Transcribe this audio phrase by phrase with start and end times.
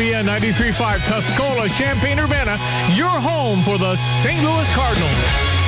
[0.00, 2.56] ESPN 93.5 Tuscola, Champaign-Urbana,
[2.94, 4.42] your home for the St.
[4.42, 5.59] Louis Cardinals.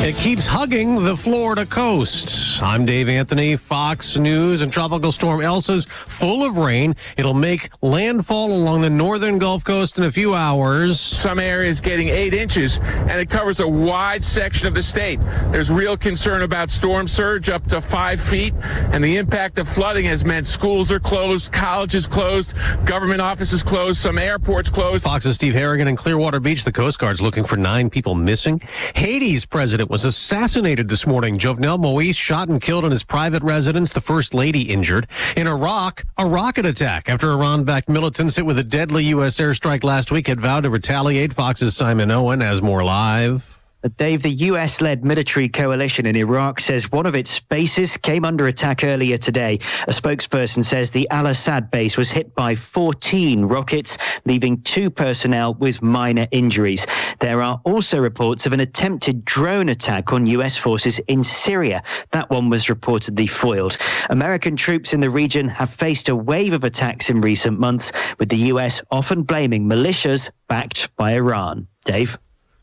[0.00, 2.62] It keeps hugging the Florida coast.
[2.62, 6.94] I'm Dave Anthony, Fox News, and Tropical Storm Elsa's full of rain.
[7.16, 11.00] It'll make landfall along the northern Gulf Coast in a few hours.
[11.00, 15.18] Some areas getting eight inches, and it covers a wide section of the state.
[15.50, 20.04] There's real concern about storm surge up to five feet, and the impact of flooding
[20.04, 25.02] has meant schools are closed, colleges closed, government offices closed, some airports closed.
[25.02, 26.62] Fox's Steve Harrigan in Clearwater Beach.
[26.62, 28.62] The Coast Guard's looking for nine people missing.
[28.94, 31.38] Haiti's president was assassinated this morning.
[31.38, 33.92] Jovenel Moise shot and killed in his private residence.
[33.92, 35.06] The first lady injured.
[35.36, 39.38] In Iraq, a rocket attack after Iran-backed militants hit with a deadly U.S.
[39.38, 41.32] airstrike last week had vowed to retaliate.
[41.32, 43.57] Fox's Simon Owen has more live.
[43.96, 48.48] Dave, the US led military coalition in Iraq says one of its bases came under
[48.48, 49.60] attack earlier today.
[49.86, 55.54] A spokesperson says the Al Assad base was hit by 14 rockets, leaving two personnel
[55.54, 56.88] with minor injuries.
[57.20, 61.84] There are also reports of an attempted drone attack on US forces in Syria.
[62.10, 63.78] That one was reportedly foiled.
[64.10, 68.28] American troops in the region have faced a wave of attacks in recent months, with
[68.28, 71.68] the US often blaming militias backed by Iran.
[71.84, 72.18] Dave?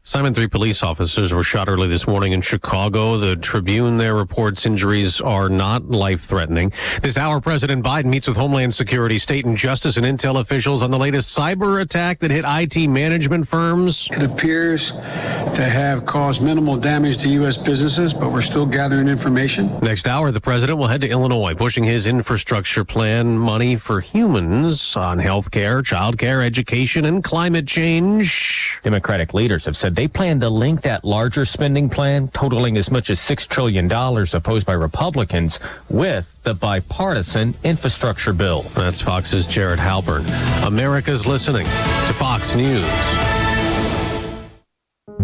[0.07, 3.17] Simon, three police officers were shot early this morning in Chicago.
[3.17, 6.71] The Tribune there reports injuries are not life threatening.
[7.01, 10.91] This hour, President Biden meets with Homeland Security, state and justice, and intel officials on
[10.91, 14.07] the latest cyber attack that hit IT management firms.
[14.11, 17.57] It appears to have caused minimal damage to U.S.
[17.57, 19.75] businesses, but we're still gathering information.
[19.79, 24.95] Next hour, the president will head to Illinois, pushing his infrastructure plan money for humans
[24.95, 28.79] on health care, child care, education, and climate change.
[28.83, 33.09] Democratic leaders have said they plan to link that larger spending plan, totaling as much
[33.09, 38.61] as $6 trillion opposed by Republicans, with the bipartisan infrastructure bill.
[38.75, 40.25] That's Fox's Jared Halpern.
[40.65, 43.24] America's listening to Fox News.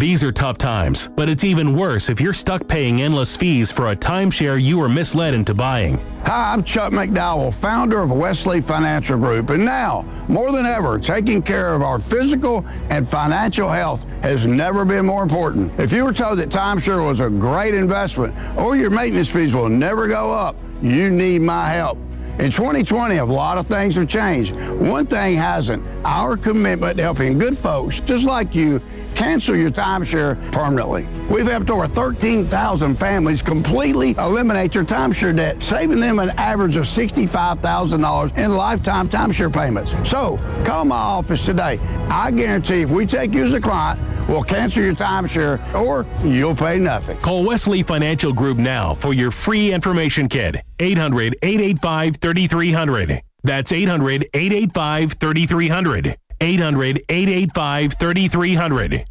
[0.02, 3.92] These are tough times, but it's even worse if you're stuck paying endless fees for
[3.92, 6.00] a timeshare you were misled into buying.
[6.26, 11.44] Hi, I'm Chuck McDowell, founder of Wesley Financial Group, and now, more than ever, taking
[11.44, 15.72] care of our physical and financial health has never been more important.
[15.80, 19.70] If you were told that timeshare was a great investment or your maintenance fees will
[19.70, 22.00] never go up, you need my help.
[22.40, 24.56] In 2020, a lot of things have changed.
[24.56, 25.86] One thing hasn't.
[26.04, 28.82] Our commitment to helping good folks, just like you,
[29.22, 31.08] cancel your timeshare permanently.
[31.30, 36.86] We've helped over 13,000 families completely eliminate their timeshare debt, saving them an average of
[36.86, 39.94] $65,000 in lifetime timeshare payments.
[40.10, 41.78] So call my office today.
[42.10, 46.56] I guarantee if we take you as a client, we'll cancel your timeshare or you'll
[46.56, 47.20] pay nothing.
[47.20, 50.56] Call Wesley Financial Group now for your free information kit.
[50.80, 53.22] 800 885 3300.
[53.44, 56.18] That's 800 885 3300.
[56.42, 59.06] 800 885 3300.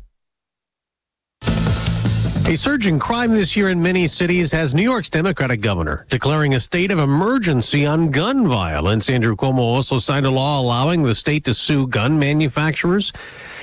[2.47, 6.55] A surge in crime this year in many cities has New York's Democratic governor declaring
[6.55, 9.09] a state of emergency on gun violence.
[9.09, 13.13] Andrew Cuomo also signed a law allowing the state to sue gun manufacturers.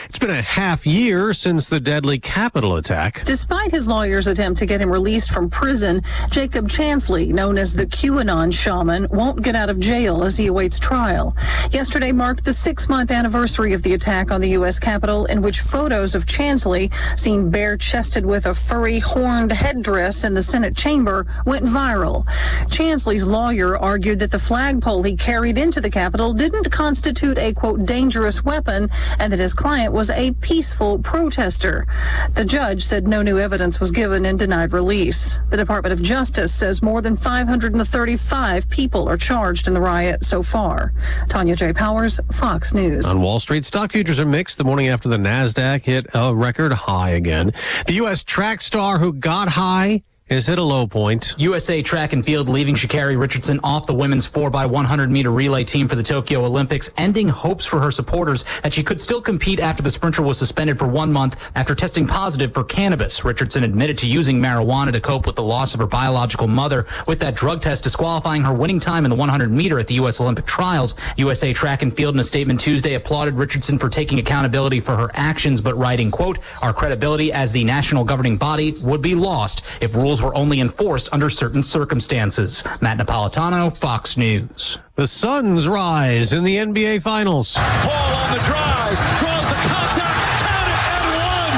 [0.07, 3.23] It's been a half year since the deadly Capitol attack.
[3.25, 7.85] Despite his lawyer's attempt to get him released from prison, Jacob Chansley, known as the
[7.85, 11.35] QAnon shaman, won't get out of jail as he awaits trial.
[11.71, 14.79] Yesterday marked the six month anniversary of the attack on the U.S.
[14.79, 16.89] Capitol, in which photos of Chansley,
[17.19, 22.25] seen bare chested with a furry horned headdress in the Senate chamber, went viral.
[22.67, 27.85] Chansley's lawyer argued that the flagpole he carried into the Capitol didn't constitute a quote
[27.85, 28.89] dangerous weapon
[29.19, 31.87] and that his client was a peaceful protester.
[32.33, 35.39] The judge said no new evidence was given and denied release.
[35.49, 40.43] The Department of Justice says more than 535 people are charged in the riot so
[40.43, 40.93] far.
[41.29, 41.71] Tanya J.
[41.71, 43.05] Powers, Fox News.
[43.05, 46.73] On Wall Street, stock futures are mixed the morning after the NASDAQ hit a record
[46.73, 47.53] high again.
[47.85, 48.23] The U.S.
[48.23, 51.33] track star who got high is hit a low point.
[51.37, 55.95] USA Track and Field leaving Sha'Carri Richardson off the women's 4x100 meter relay team for
[55.95, 59.89] the Tokyo Olympics, ending hopes for her supporters that she could still compete after the
[59.89, 63.23] sprinter was suspended for one month after testing positive for cannabis.
[63.23, 67.19] Richardson admitted to using marijuana to cope with the loss of her biological mother, with
[67.19, 70.19] that drug test disqualifying her winning time in the 100 meter at the U.S.
[70.19, 70.95] Olympic trials.
[71.15, 75.09] USA Track and Field in a statement Tuesday applauded Richardson for taking accountability for her
[75.13, 79.95] actions, but writing, quote, our credibility as the national governing body would be lost if
[79.95, 82.63] rules rules were only enforced under certain circumstances.
[82.81, 84.79] Matt Napolitano, Fox News.
[84.95, 87.53] The Suns rise in the NBA Finals.
[87.55, 91.53] Paul on the drive, draws the contact, count it, and one.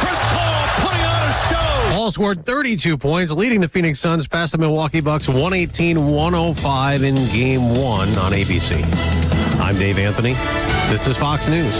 [0.00, 1.96] Chris Paul putting on a show.
[1.96, 7.68] All scored 32 points, leading the Phoenix Suns past the Milwaukee Bucks 118-105 in Game
[7.68, 7.78] 1
[8.18, 8.82] on ABC.
[9.60, 10.34] I'm Dave Anthony.
[10.90, 11.74] This is Fox News.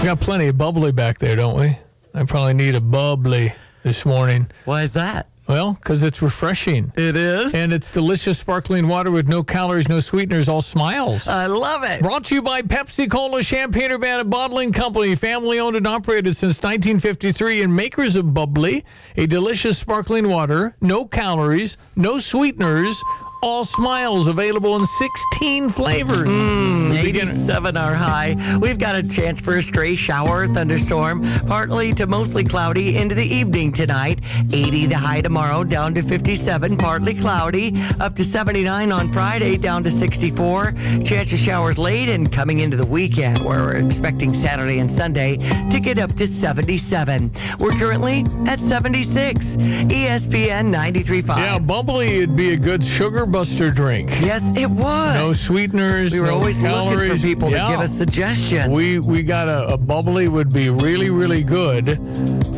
[0.00, 1.76] We got plenty of bubbly back there, don't we?
[2.14, 3.52] I probably need a bubbly
[3.82, 4.48] this morning.
[4.64, 5.26] Why is that?
[5.50, 6.92] Well, because it's refreshing.
[6.96, 7.54] It is.
[7.54, 11.26] And it's delicious sparkling water with no calories, no sweeteners, all smiles.
[11.26, 12.02] I love it.
[12.02, 16.58] Brought to you by Pepsi Cola Champaign Urbana Bottling Company, family owned and operated since
[16.58, 18.84] 1953, and makers of Bubbly,
[19.16, 23.02] a delicious sparkling water, no calories, no sweeteners,
[23.42, 26.28] all smiles available in 16 flavors.
[26.28, 28.58] Mm, 87 are high.
[28.60, 33.14] We've got a chance for a stray shower or thunderstorm, partly to mostly cloudy into
[33.14, 34.20] the evening tonight.
[34.52, 39.82] 80 the high tomorrow, down to 57, partly cloudy, up to 79 on Friday, down
[39.84, 40.72] to 64.
[41.04, 45.36] Chance of showers late and coming into the weekend, where we're expecting Saturday and Sunday
[45.70, 47.30] to get up to 77.
[47.58, 49.56] We're currently at 76.
[49.56, 51.36] ESPN 93.5.
[51.38, 54.10] Yeah, bubbly, it'd be a good sugar buster drink.
[54.20, 55.14] Yes, it was.
[55.14, 56.12] No sweeteners.
[56.12, 57.08] We were no always calories.
[57.08, 57.66] looking for people Yeah.
[57.66, 58.68] to give us suggestions.
[58.68, 61.96] We we got a, a bubbly would be really really good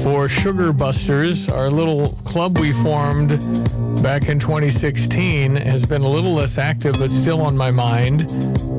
[0.02, 1.48] for sugar busters.
[1.48, 3.30] Our little club we formed
[4.02, 8.20] back in 2016 has been a little less active, but still on my mind.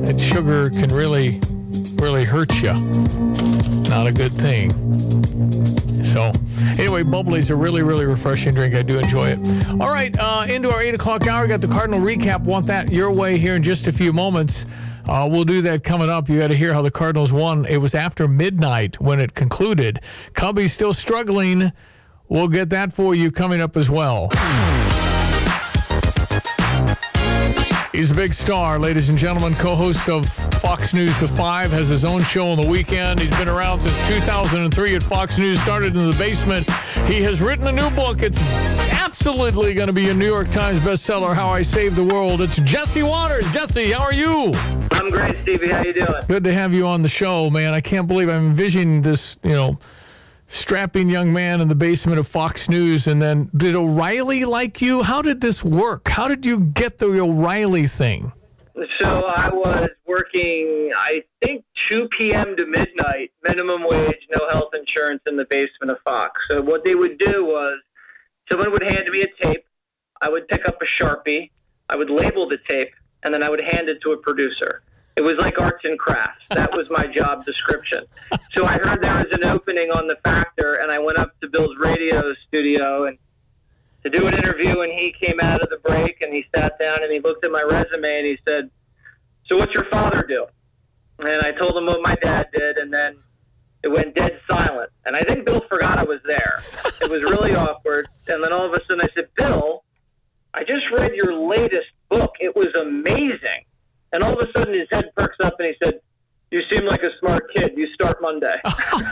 [0.06, 1.40] That sugar can really
[1.96, 2.72] really hurt you.
[3.88, 4.72] Not a good thing.
[6.14, 6.30] So,
[6.78, 8.72] anyway, bubbly's a really, really refreshing drink.
[8.76, 9.38] I do enjoy it.
[9.80, 11.42] All right, uh, into our 8 o'clock hour.
[11.42, 12.42] We got the Cardinal recap.
[12.42, 14.64] Want that your way here in just a few moments.
[15.08, 16.28] Uh, we'll do that coming up.
[16.28, 17.64] You got to hear how the Cardinals won.
[17.64, 20.02] It was after midnight when it concluded.
[20.34, 21.72] Cubbies still struggling.
[22.28, 24.28] We'll get that for you coming up as well.
[27.94, 31.86] He's a big star, ladies and gentlemen, co host of Fox News The Five, has
[31.86, 33.20] his own show on the weekend.
[33.20, 36.68] He's been around since 2003 at Fox News, started in the basement.
[37.06, 38.22] He has written a new book.
[38.22, 38.36] It's
[38.90, 42.40] absolutely going to be a New York Times bestseller, How I Saved the World.
[42.40, 43.44] It's Jesse Watters.
[43.52, 44.52] Jesse, how are you?
[44.90, 45.68] I'm great, Stevie.
[45.68, 46.22] How you doing?
[46.26, 47.74] Good to have you on the show, man.
[47.74, 49.78] I can't believe I'm envisioning this, you know,
[50.54, 53.06] strapping young man in the basement of Fox News.
[53.06, 55.02] And then did O'Reilly like you?
[55.02, 56.08] How did this work?
[56.08, 58.32] How did you get the O'Reilly thing?
[58.98, 62.56] So I was working, I think, 2 p.m.
[62.56, 66.40] to midnight, minimum wage, no health insurance in the basement of Fox.
[66.50, 67.74] So what they would do was
[68.50, 69.64] someone would hand me a tape.
[70.22, 71.50] I would pick up a Sharpie.
[71.88, 72.90] I would label the tape,
[73.22, 74.82] and then I would hand it to a producer.
[75.16, 76.44] It was like arts and crafts.
[76.50, 78.04] That was my job description.
[78.56, 81.48] So I heard there was an opening on the Factor, and I went up to
[81.48, 83.16] Bill's radio studio and
[84.02, 84.80] to do an interview.
[84.80, 87.52] And he came out of the break and he sat down and he looked at
[87.52, 88.70] my resume and he said,
[89.46, 90.46] "So what's your father do?"
[91.20, 93.16] And I told him what my dad did, and then
[93.84, 94.90] it went dead silent.
[95.06, 96.60] And I think Bill forgot I was there.
[97.00, 98.08] It was really awkward.
[98.26, 99.84] And then all of a sudden I said, "Bill,
[100.54, 102.34] I just read your latest book.
[102.40, 103.64] It was amazing."
[104.14, 106.00] And all of a sudden his head perks up and he said,
[106.50, 107.74] "You seem like a smart kid.
[107.76, 108.56] You start Monday."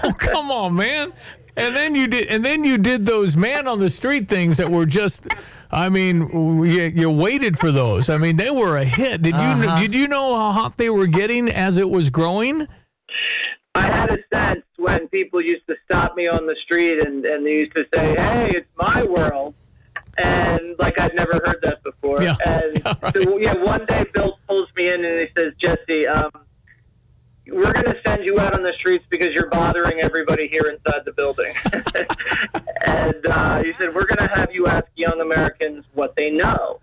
[0.05, 1.13] Oh, come on, man.
[1.57, 4.71] And then you did, and then you did those man on the street things that
[4.71, 5.27] were just.
[5.71, 8.09] I mean, you, you waited for those.
[8.09, 9.23] I mean, they were a hit.
[9.23, 9.81] Did you Uh-huh.
[9.81, 12.67] did you know how hot they were getting as it was growing?
[13.75, 17.45] I had a sense when people used to stop me on the street and, and
[17.47, 19.55] they used to say, "Hey, it's my world,"
[20.19, 22.23] and like I'd never heard that before.
[22.23, 22.37] Yeah.
[22.45, 22.83] And
[23.15, 26.31] so yeah, one day Bill pulls me in and he says, "Jesse, um,
[27.49, 31.05] we're going to send you out on the streets because you're bothering everybody here inside
[31.05, 31.55] the building."
[32.87, 36.81] and uh, he said, "We're going to have you ask young Americans what they know."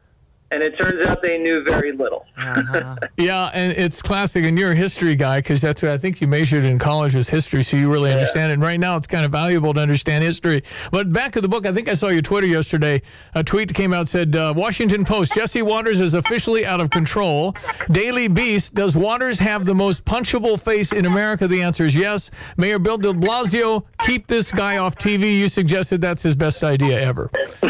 [0.52, 2.26] And it turns out they knew very little.
[3.18, 4.46] Yeah, and it's classic.
[4.46, 7.28] And you're a history guy because that's what I think you majored in college was
[7.28, 8.54] history, so you really understand it.
[8.54, 10.64] And right now, it's kind of valuable to understand history.
[10.90, 13.02] But back of the book, I think I saw your Twitter yesterday.
[13.36, 17.56] A tweet came out said, uh, "Washington Post: Jesse Watters is officially out of control."
[17.92, 21.48] Daily Beast: Does Watters have the most punchable face in America?
[21.48, 22.32] The answer is yes.
[22.56, 25.38] Mayor Bill De Blasio, keep this guy off TV.
[25.40, 27.30] You suggested that's his best idea ever.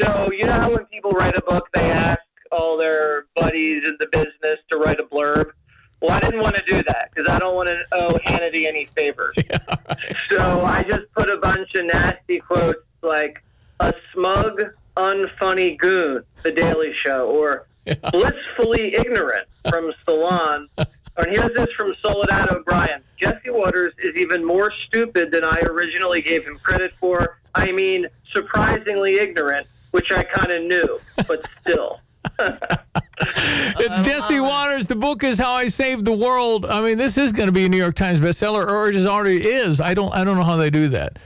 [0.00, 2.20] So you know how when people write a book, they ask
[2.50, 5.50] all their buddies in the business to write a blurb.
[6.00, 8.86] Well, I didn't want to do that because I don't want to owe Hannity any
[8.86, 9.36] favors.
[10.30, 13.42] So I just put a bunch of nasty quotes like
[13.80, 14.62] "a smug,
[14.96, 17.66] unfunny goon," The Daily Show, or
[18.12, 20.68] "blissfully ignorant" from Salon.
[20.78, 23.02] And here's this from Soledad O'Brien.
[23.20, 27.38] Jesse Watters is even more stupid than I originally gave him credit for.
[27.54, 32.00] I mean, surprisingly ignorant, which I kind of knew, but still.
[33.24, 34.86] It's Jesse Watters.
[34.86, 36.66] The book is How I Saved the World.
[36.66, 39.06] I mean, this is going to be a New York Times bestseller, or it just
[39.06, 39.80] already is.
[39.80, 40.12] I don't.
[40.12, 41.18] I don't know how they do that.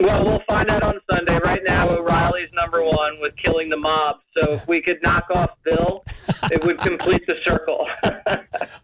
[0.00, 1.38] Well, we'll find out on Sunday.
[1.44, 4.16] Right now, O'Reilly's number one with killing the mob.
[4.36, 6.04] So if we could knock off Bill,
[6.50, 7.86] it would complete the circle.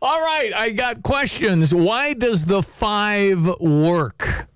[0.02, 1.74] All right, I got questions.
[1.74, 4.46] Why does the five work?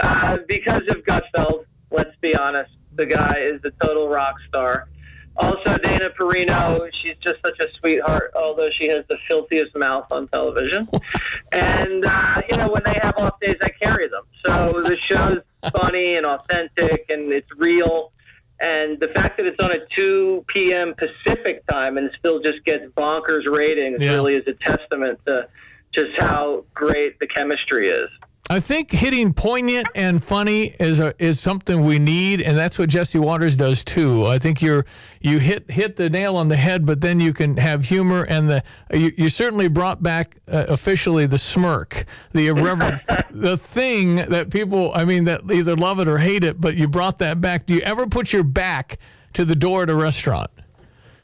[0.00, 2.70] Uh, because of Gutfeld, let's be honest.
[2.96, 4.88] The guy is a total rock star.
[5.38, 10.28] Also, Dana Perino, she's just such a sweetheart, although she has the filthiest mouth on
[10.28, 10.88] television.
[11.52, 14.24] And, uh, you know, when they have off days, I carry them.
[14.44, 15.38] So the show's
[15.80, 18.12] funny and authentic and it's real.
[18.60, 20.94] And the fact that it's on at 2 p.m.
[20.94, 24.14] Pacific time and still just gets bonkers ratings Yeah.
[24.14, 25.48] really is a testament to
[25.92, 28.08] just how great the chemistry is.
[28.48, 32.88] I think hitting poignant and funny is a, is something we need, and that's what
[32.88, 34.24] Jesse Watters does too.
[34.26, 34.86] I think you're
[35.20, 38.48] you hit hit the nail on the head, but then you can have humor and
[38.48, 38.62] the
[38.92, 44.92] you, you certainly brought back uh, officially the smirk, the irreverent, the thing that people
[44.94, 47.66] I mean that either love it or hate it, but you brought that back.
[47.66, 48.98] Do you ever put your back
[49.32, 50.50] to the door at a restaurant?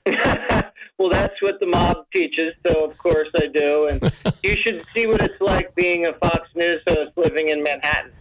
[1.02, 3.88] Well, that's what the mob teaches, so of course I do.
[3.88, 4.12] And
[4.44, 8.12] you should see what it's like being a Fox News host living in Manhattan.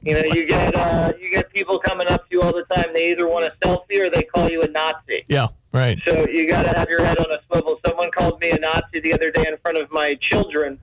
[0.00, 2.86] You know, you get uh, you get people coming up to you all the time.
[2.94, 5.26] They either want a selfie or they call you a Nazi.
[5.28, 5.98] Yeah, right.
[6.06, 7.78] So you got to have your head on a swivel.
[7.84, 10.78] Someone called me a Nazi the other day in front of my children,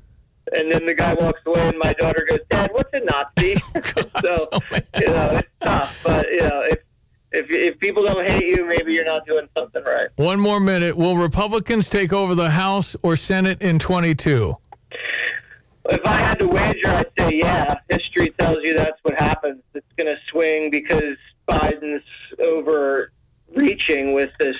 [0.55, 3.55] and then the guy walks away, and my daughter goes, "Dad, what's a Nazi?"
[4.21, 4.47] so
[4.99, 6.79] you know, it's tough, but you know, if
[7.31, 10.07] if if people don't hate you, maybe you're not doing something right.
[10.15, 10.97] One more minute.
[10.97, 14.55] Will Republicans take over the House or Senate in 22?
[15.85, 17.79] If I had to wager, I'd say yeah.
[17.89, 19.61] History tells you that's what happens.
[19.73, 21.17] It's going to swing because
[21.47, 22.03] Biden's
[22.39, 24.55] overreaching with this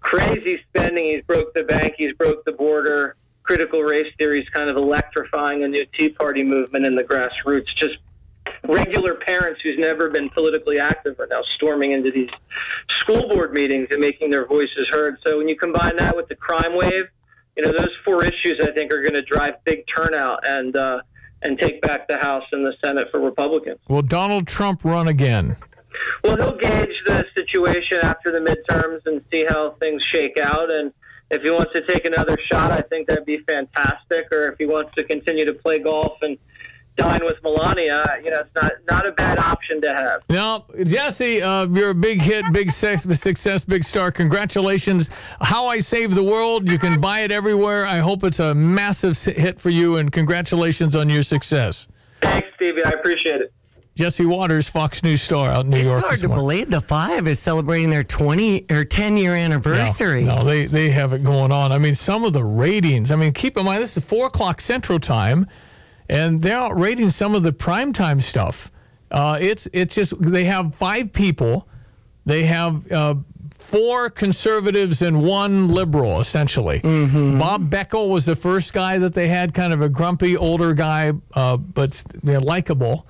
[0.00, 1.06] crazy spending.
[1.06, 1.94] He's broke the bank.
[1.96, 3.16] He's broke the border.
[3.42, 7.74] Critical race theory is kind of electrifying a new Tea Party movement in the grassroots.
[7.74, 7.96] Just
[8.66, 12.30] regular parents who's never been politically active are now storming into these
[12.88, 15.18] school board meetings and making their voices heard.
[15.24, 17.08] So when you combine that with the crime wave,
[17.56, 21.00] you know those four issues I think are going to drive big turnout and uh,
[21.42, 23.78] and take back the House and the Senate for Republicans.
[23.88, 25.56] Will Donald Trump run again?
[26.22, 30.70] Well, he'll gauge the situation after the midterms and see how things shake out.
[30.72, 30.92] And
[31.30, 34.32] if he wants to take another shot, I think that'd be fantastic.
[34.32, 36.38] Or if he wants to continue to play golf and
[36.98, 40.22] dine with Melania, you know, it's not not a bad option to have.
[40.28, 44.12] Now, Jesse, uh, you're a big hit, big sex, success, big star.
[44.12, 45.08] Congratulations.
[45.40, 46.70] How I Saved the World.
[46.70, 47.86] You can buy it everywhere.
[47.86, 51.88] I hope it's a massive hit for you, and congratulations on your success.
[52.20, 52.84] Thanks, Stevie.
[52.84, 53.52] I appreciate it.
[53.98, 55.98] Jesse Watters, Fox News star out in New York.
[55.98, 56.44] It's hard to morning.
[56.44, 60.22] believe the five is celebrating their 20 or 10 year anniversary.
[60.22, 61.72] No, no, they, they have it going on.
[61.72, 63.10] I mean, some of the ratings.
[63.10, 65.48] I mean, keep in mind, this is 4 o'clock Central Time,
[66.08, 68.70] and they're out rating some of the primetime stuff.
[69.10, 71.68] Uh, it's, it's just, they have five people.
[72.26, 73.14] They have uh,
[73.56, 76.80] four conservatives and one liberal, essentially.
[77.38, 81.12] Bob Beckel was the first guy that they had, kind of a grumpy older guy,
[81.34, 83.06] uh, but you know, likable.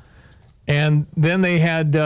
[0.66, 1.96] And then they had.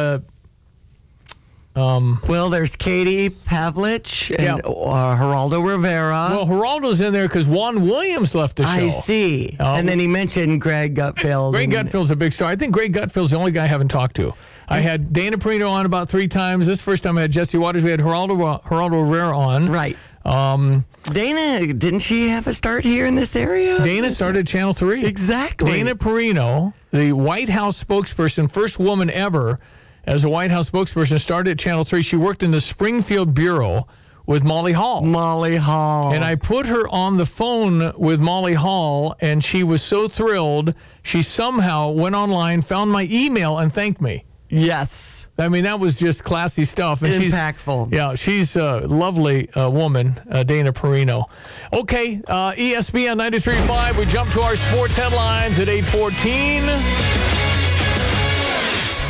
[1.74, 4.54] Um, well, there's Katie Pavlich and Yeah.
[4.56, 6.28] uh, Geraldo Rivera.
[6.30, 8.70] well, Geraldo's in there because Juan Williams left the show.
[8.70, 9.56] I see.
[9.58, 11.52] Um, and then he mentioned Greg Gutfeld.
[11.52, 12.50] Greg Gutfeld's a big star.
[12.50, 14.34] I think Greg Gutfeld's the only guy I haven't talked to.
[14.68, 16.66] I had Dana Perino on about three times.
[16.66, 17.82] This first time I had Jesse Waters.
[17.84, 19.70] We had Geraldo, Geraldo Rivera on.
[19.70, 19.96] Right.
[20.24, 23.78] Um, Dana, didn't she have a start here in this area?
[23.78, 25.04] Dana started Channel 3.
[25.04, 25.72] Exactly.
[25.72, 29.58] Dana Perino, the White House spokesperson, first woman ever
[30.04, 32.02] as a White House spokesperson, started at Channel 3.
[32.02, 33.86] She worked in the Springfield Bureau
[34.26, 35.02] with Molly Hall.
[35.02, 36.12] Molly Hall.
[36.12, 40.74] And I put her on the phone with Molly Hall, and she was so thrilled.
[41.02, 44.24] She somehow went online, found my email, and thanked me.
[44.48, 45.26] Yes.
[45.38, 47.02] I mean, that was just classy stuff.
[47.02, 47.86] And Impactful.
[47.86, 51.24] She's, yeah, she's a lovely uh, woman, uh, Dana Perino.
[51.72, 53.98] Okay, uh, ESPN 93.5.
[53.98, 57.41] We jump to our sports headlines at 814.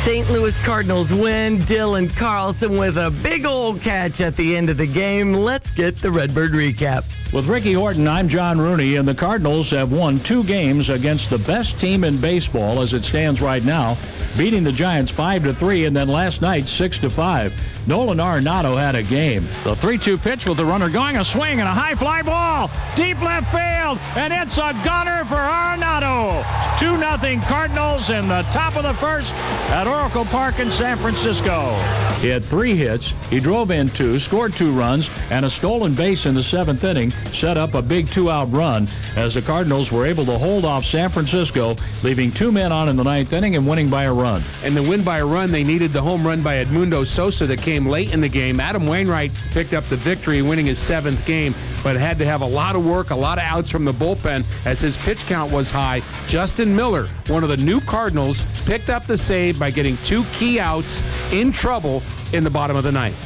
[0.03, 0.29] St.
[0.29, 1.59] Louis Cardinals win.
[1.59, 5.31] Dylan Carlson with a big old catch at the end of the game.
[5.31, 7.05] Let's get the Redbird recap.
[7.33, 11.39] With Ricky Horton, I'm John Rooney, and the Cardinals have won two games against the
[11.39, 13.97] best team in baseball as it stands right now,
[14.37, 17.87] beating the Giants 5 to 3 and then last night 6 to 5.
[17.87, 19.45] Nolan Arenado had a game.
[19.63, 23.19] The 3-2 pitch with the runner going, a swing and a high fly ball, deep
[23.19, 26.43] left field, and it's a gunner for Arenado.
[26.77, 29.33] 2-0 Cardinals in the top of the first
[29.71, 31.75] at Oracle Park in San Francisco.
[32.19, 33.13] He had three hits.
[33.29, 37.11] He drove in two, scored two runs, and a stolen base in the seventh inning
[37.31, 41.09] set up a big two-out run as the Cardinals were able to hold off San
[41.09, 44.41] Francisco, leaving two men on in the ninth inning and winning by a run.
[44.63, 47.61] And the win by a run, they needed the home run by Edmundo Sosa that
[47.61, 48.59] came late in the game.
[48.59, 52.47] Adam Wainwright picked up the victory, winning his seventh game, but had to have a
[52.47, 55.69] lot of work, a lot of outs from the bullpen as his pitch count was
[55.69, 56.01] high.
[56.25, 60.59] Justin Miller, one of the new Cardinals, picked up the save by getting two key
[60.59, 63.19] outs in trouble in the bottom of the ninth.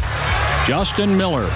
[0.65, 1.49] Justin Miller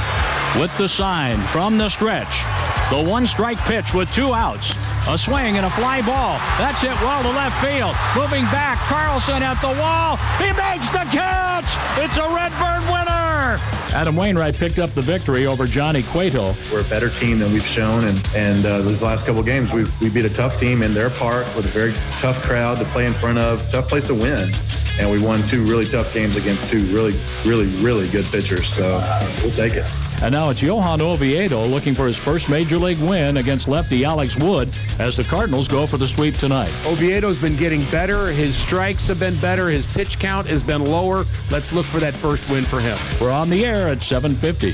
[0.59, 2.43] with the sign from the stretch.
[2.91, 4.75] The one strike pitch with two outs.
[5.07, 6.37] A swing and a fly ball.
[6.59, 7.95] That's it well to left field.
[8.15, 10.17] Moving back, Carlson at the wall.
[10.37, 11.71] He makes the catch.
[11.97, 13.59] It's a Redbird winner.
[13.93, 16.53] Adam Wainwright picked up the victory over Johnny Cueto.
[16.71, 19.85] We're a better team than we've shown, and and uh, those last couple games, we
[19.99, 23.05] we beat a tough team in their park with a very tough crowd to play
[23.05, 24.49] in front of, tough place to win,
[25.01, 28.67] and we won two really tough games against two really, really, really good pitchers.
[28.67, 29.03] So
[29.41, 29.85] we'll take it.
[30.21, 34.37] And now it's Johan Oviedo looking for his first major league win against lefty Alex
[34.37, 36.71] Wood as the Cardinals go for the sweep tonight.
[36.85, 38.27] Oviedo's been getting better.
[38.27, 39.69] His strikes have been better.
[39.69, 41.25] His pitch count has been lower.
[41.49, 42.99] Let's look for that first win for him.
[43.19, 44.73] We're on the air at 750.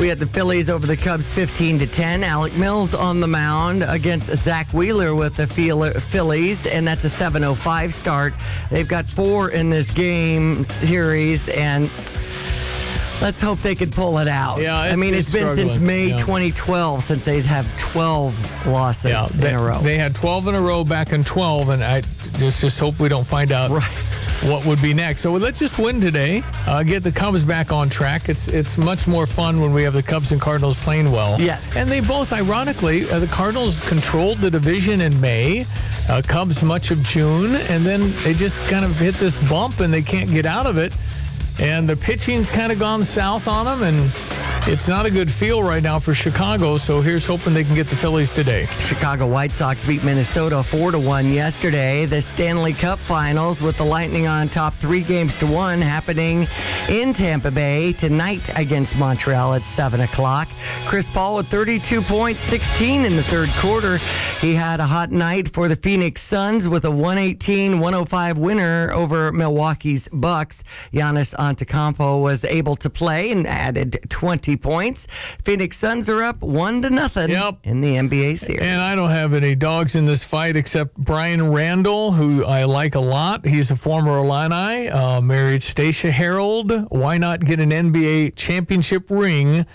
[0.00, 2.24] We had the Phillies over the Cubs 15 to 10.
[2.24, 7.92] Alec Mills on the mound against Zack Wheeler with the Phillies, and that's a 7:05
[7.92, 8.32] start.
[8.70, 11.90] They've got four in this game series, and
[13.20, 14.62] Let's hope they can pull it out.
[14.62, 15.76] Yeah, I mean, it's it's been since.
[15.76, 16.16] May Yeah.
[16.16, 19.78] 2012 since they have 12 losses Yeah, in a row.
[19.82, 22.00] they had 12 in a row back in 12, and I
[22.38, 23.70] just, just hope we don't find out
[24.42, 25.20] what would be next.
[25.20, 28.28] So let's just win today, uh, get the Cubs back on track.
[28.28, 31.40] It's it's much more fun when we have the Cubs and Cardinals playing well.
[31.40, 31.76] Yes.
[31.76, 35.66] And they both, ironically, uh, the Cardinals controlled the division in May,
[36.08, 39.92] uh, Cubs much of June, and then they just kind of hit this bump and
[39.92, 40.94] they can't get out of it.
[41.58, 44.10] And the pitching's kind of gone south on them, and
[44.66, 46.76] it's not a good feel right now for Chicago.
[46.76, 48.66] So here's hoping they can get the Phillies today.
[48.78, 52.04] Chicago White Sox beat Minnesota 4 to 1 yesterday.
[52.04, 56.46] The Stanley Cup Finals with the Lightning on top 3 games to 1 happening
[56.88, 60.48] in Tampa Bay tonight against Montreal at 7 o'clock.
[60.86, 63.98] Chris Paul with 32 points, 16 in the third quarter.
[64.40, 70.08] He had a hot night for the Phoenix Suns with a 118-105 winner over Milwaukee's
[70.12, 70.62] Bucks.
[70.92, 75.06] Giannis Antetokounmpo was able to play and added 20 points.
[75.42, 77.30] Phoenix Suns are up 1 to nothing
[77.64, 78.62] in the NBA series.
[78.62, 82.94] And I don't have any dogs in this fight except Brian Randle, who I like
[82.94, 83.46] a lot.
[83.46, 86.72] He's a former Illini, uh, married Stacia Harold.
[86.90, 89.66] Why not get an NBA championship ring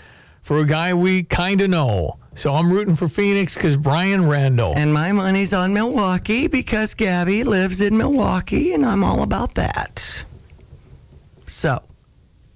[0.42, 2.18] for a guy we kind of know?
[2.36, 4.74] So I'm rooting for Phoenix because Brian Randle.
[4.76, 10.24] And my money's on Milwaukee because Gabby lives in Milwaukee and I'm all about that.
[11.46, 11.82] So.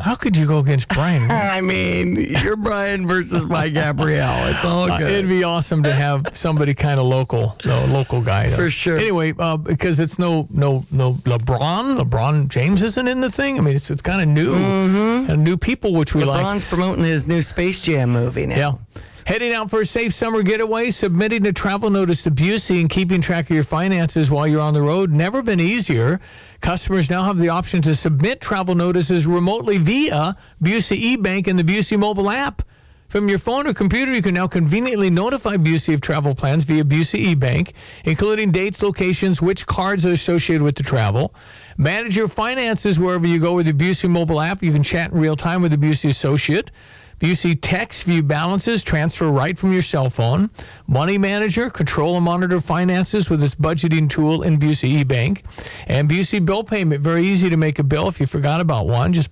[0.01, 1.31] How could you go against Brian?
[1.31, 4.47] I mean, you're Brian versus my Gabrielle.
[4.49, 5.11] It's all Uh, good.
[5.11, 8.49] it'd be awesome to have somebody kind of local, no local guy.
[8.49, 8.57] though.
[8.57, 8.99] For sure.
[8.99, 12.01] Anyway, uh, because it's no no no LeBron.
[12.01, 13.59] LeBron James isn't in the thing.
[13.59, 16.45] I mean, it's it's kind of new and new people, which we like.
[16.45, 18.57] LeBron's promoting his new Space Jam movie now.
[18.57, 19.03] Yeah.
[19.31, 23.21] Heading out for a safe summer getaway, submitting a travel notice to Busey, and keeping
[23.21, 26.21] track of your finances while you're on the road never been easier.
[26.63, 31.63] Customers now have the option to submit travel notices remotely via Busey eBank and the
[31.63, 32.63] Busey mobile app.
[33.07, 36.83] From your phone or computer, you can now conveniently notify Busey of travel plans via
[36.83, 37.71] Busey eBank,
[38.05, 41.33] including dates, locations, which cards are associated with the travel.
[41.79, 44.61] Manage your finances wherever you go with the Busey mobile app.
[44.61, 46.73] You can chat in real time with the Busey associate.
[47.21, 50.49] Busey text view balances transfer right from your cell phone.
[50.87, 55.43] Money Manager control and monitor finances with this budgeting tool in Busey eBank.
[55.87, 59.13] And Busey bill payment very easy to make a bill if you forgot about one.
[59.13, 59.31] Just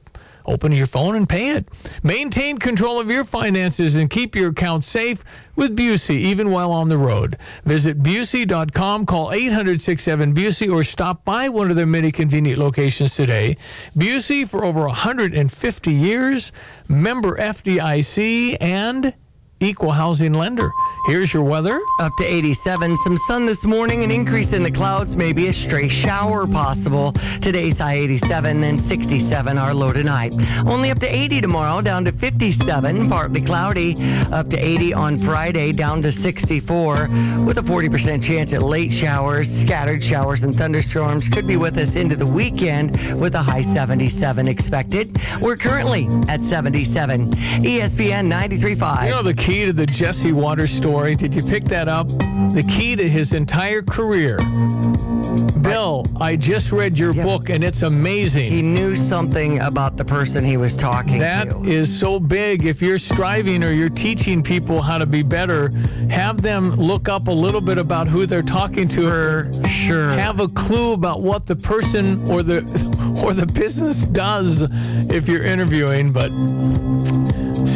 [0.49, 1.67] open your phone and pay it.
[2.03, 6.89] Maintain control of your finances and keep your account safe with Busey even while on
[6.89, 7.37] the road.
[7.65, 13.15] Visit Busey.com, call 800 67 Busey, or stop by one of their many convenient locations
[13.15, 13.57] today.
[13.97, 16.53] Busey for over 150 years,
[16.89, 19.15] member FDIC, and
[19.61, 20.71] equal housing lender.
[21.07, 21.81] Here's your weather.
[22.01, 22.97] Up to 87.
[22.99, 27.13] Some sun this morning, an increase in the clouds, maybe a stray shower possible.
[27.41, 30.35] Today's high 87, then 67 our low tonight.
[30.67, 33.97] Only up to 80 tomorrow, down to 57, partly cloudy.
[34.33, 37.09] Up to 80 on Friday, down to 64,
[37.45, 39.51] with a 40% chance at late showers.
[39.51, 44.47] Scattered showers and thunderstorms could be with us into the weekend with a high 77
[44.47, 45.17] expected.
[45.41, 47.31] We're currently at 77.
[47.31, 49.05] ESPN 93.5.
[49.05, 51.15] You know the key to the Jesse Watters story?
[51.15, 52.07] Did you pick that up?
[52.09, 54.37] The key to his entire career
[55.63, 58.51] Bill, I just read your book and it's amazing.
[58.51, 61.65] He knew something about the person he was talking That to.
[61.65, 62.67] is so big.
[62.67, 65.71] If you're striving or you're teaching people how to be better,
[66.11, 69.03] have them look up a little bit about who they're talking to.
[69.03, 70.11] For sure.
[70.11, 72.59] Have a clue about what the person or the
[73.25, 74.63] or the business does
[75.11, 76.31] if you're interviewing, but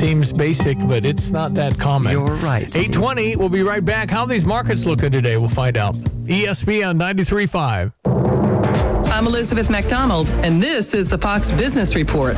[0.02, 2.10] seems basic, but it's not that common.
[2.10, 2.64] You're right.
[2.64, 4.10] 820, we'll be right back.
[4.10, 5.36] How are these markets looking today?
[5.36, 5.94] We'll find out.
[6.24, 7.92] ESPN 93.5.
[9.12, 12.36] I'm Elizabeth MacDonald, and this is the Fox Business Report.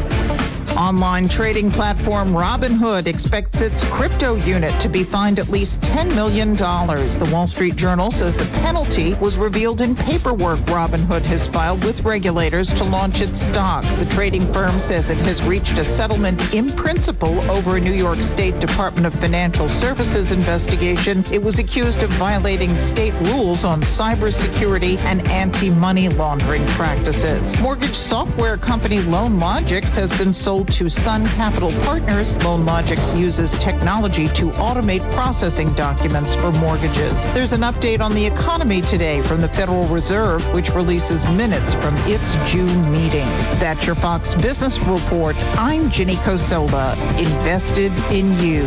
[0.77, 6.53] Online trading platform Robinhood expects its crypto unit to be fined at least $10 million.
[6.55, 12.03] The Wall Street Journal says the penalty was revealed in paperwork Robinhood has filed with
[12.03, 13.85] regulators to launch its stock.
[13.85, 18.21] The trading firm says it has reached a settlement in principle over a New York
[18.21, 21.25] State Department of Financial Services investigation.
[21.31, 27.57] It was accused of violating state rules on cybersecurity and anti-money laundering practices.
[27.61, 32.37] Mortgage software company Loan Logics has been sold to Sun Capital Partners.
[32.45, 37.33] Loan Logics uses technology to automate processing documents for mortgages.
[37.35, 41.95] There's an update on the economy today from the Federal Reserve, which releases minutes from
[42.07, 43.27] its June meeting.
[43.59, 45.37] That's your Fox Business Report.
[45.59, 48.65] I'm Ginny Cosola, invested in you.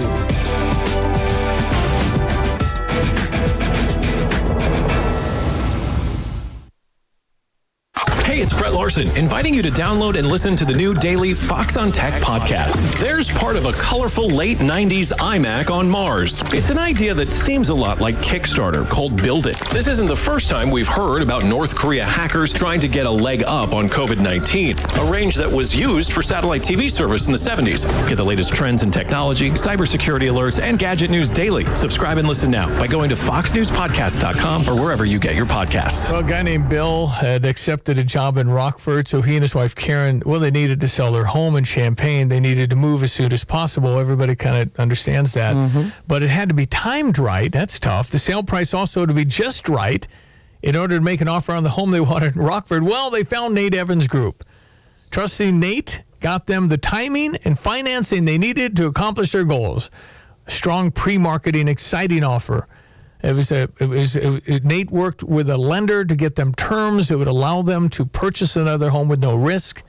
[8.97, 12.99] Inviting you to download and listen to the new daily Fox on Tech podcast.
[12.99, 16.41] There's part of a colorful late 90s iMac on Mars.
[16.53, 19.57] It's an idea that seems a lot like Kickstarter called Build It.
[19.69, 23.11] This isn't the first time we've heard about North Korea hackers trying to get a
[23.11, 27.31] leg up on COVID 19, a range that was used for satellite TV service in
[27.31, 27.85] the 70s.
[28.09, 31.65] Get the latest trends in technology, cybersecurity alerts, and gadget news daily.
[31.75, 36.11] Subscribe and listen now by going to foxnewspodcast.com or wherever you get your podcasts.
[36.11, 39.53] Well, a guy named Bill had accepted a job in Rockford, so he and his
[39.53, 42.29] wife Karen, well, they needed to sell their home in Champaign.
[42.29, 43.99] They needed to move as soon as possible.
[43.99, 45.55] Everybody kind of understands that.
[45.55, 45.89] Mm-hmm.
[46.07, 47.51] But it had to be timed right.
[47.51, 48.09] That's tough.
[48.09, 50.07] The sale price also to be just right
[50.61, 52.83] in order to make an offer on the home they wanted in Rockford.
[52.83, 54.43] Well, they found Nate Evans Group.
[55.11, 59.91] Trusting Nate got them the timing and financing they needed to accomplish their goals.
[60.47, 62.67] Strong pre-marketing, exciting offer.
[63.23, 63.69] It was a.
[63.79, 67.61] It was it, Nate worked with a lender to get them terms that would allow
[67.61, 69.83] them to purchase another home with no risk.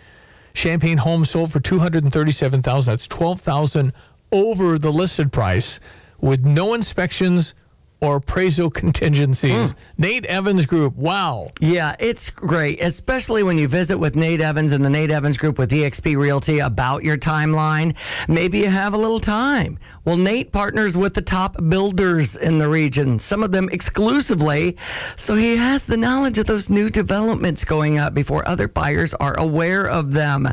[0.55, 2.93] Champaign home sold for two hundred and thirty-seven thousand.
[2.93, 3.93] That's twelve thousand
[4.33, 5.79] over the listed price,
[6.21, 7.55] with no inspections
[8.00, 9.72] or appraisal contingencies.
[9.72, 9.78] Hmm.
[9.98, 10.96] Nate Evans Group.
[10.96, 11.48] Wow.
[11.61, 15.58] Yeah, it's great, especially when you visit with Nate Evans and the Nate Evans Group
[15.58, 17.94] with eXp Realty about your timeline.
[18.28, 19.78] Maybe you have a little time.
[20.04, 24.76] Well, Nate partners with the top builders in the region, some of them exclusively,
[25.16, 29.38] so he has the knowledge of those new developments going up before other buyers are
[29.38, 30.48] aware of them.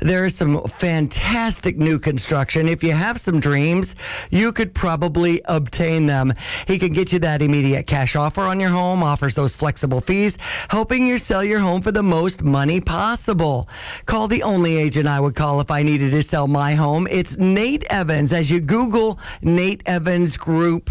[0.00, 2.68] There is some fantastic new construction.
[2.68, 3.94] If you have some dreams,
[4.30, 6.32] you could probably obtain them.
[6.66, 10.36] He can get you that immediate cash offer on your home, offers those flexible fees,
[10.68, 13.68] helping you sell your home for the most money possible.
[14.06, 17.06] Call the only agent I would call if I needed to sell my home.
[17.10, 18.32] It's Nate Evans.
[18.32, 20.90] As you Google Nate Evans Group,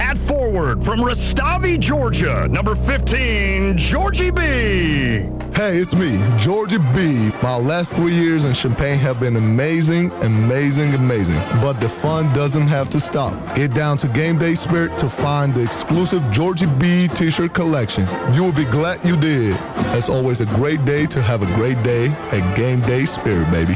[0.00, 4.42] At forward from Rustavi, Georgia, number 15, Georgie B.
[5.54, 7.30] Hey, it's me, Georgie B.
[7.42, 11.38] My last three years in Champaign have been amazing, amazing, amazing.
[11.62, 13.32] But the fun doesn't have to stop.
[13.56, 18.06] Get down to Game Day Spirit to find the exclusive Georgie B t-shirt collection.
[18.34, 19.56] You will be glad you did.
[19.96, 23.74] It's always a great day to have a great day at Game Day Spirit, baby.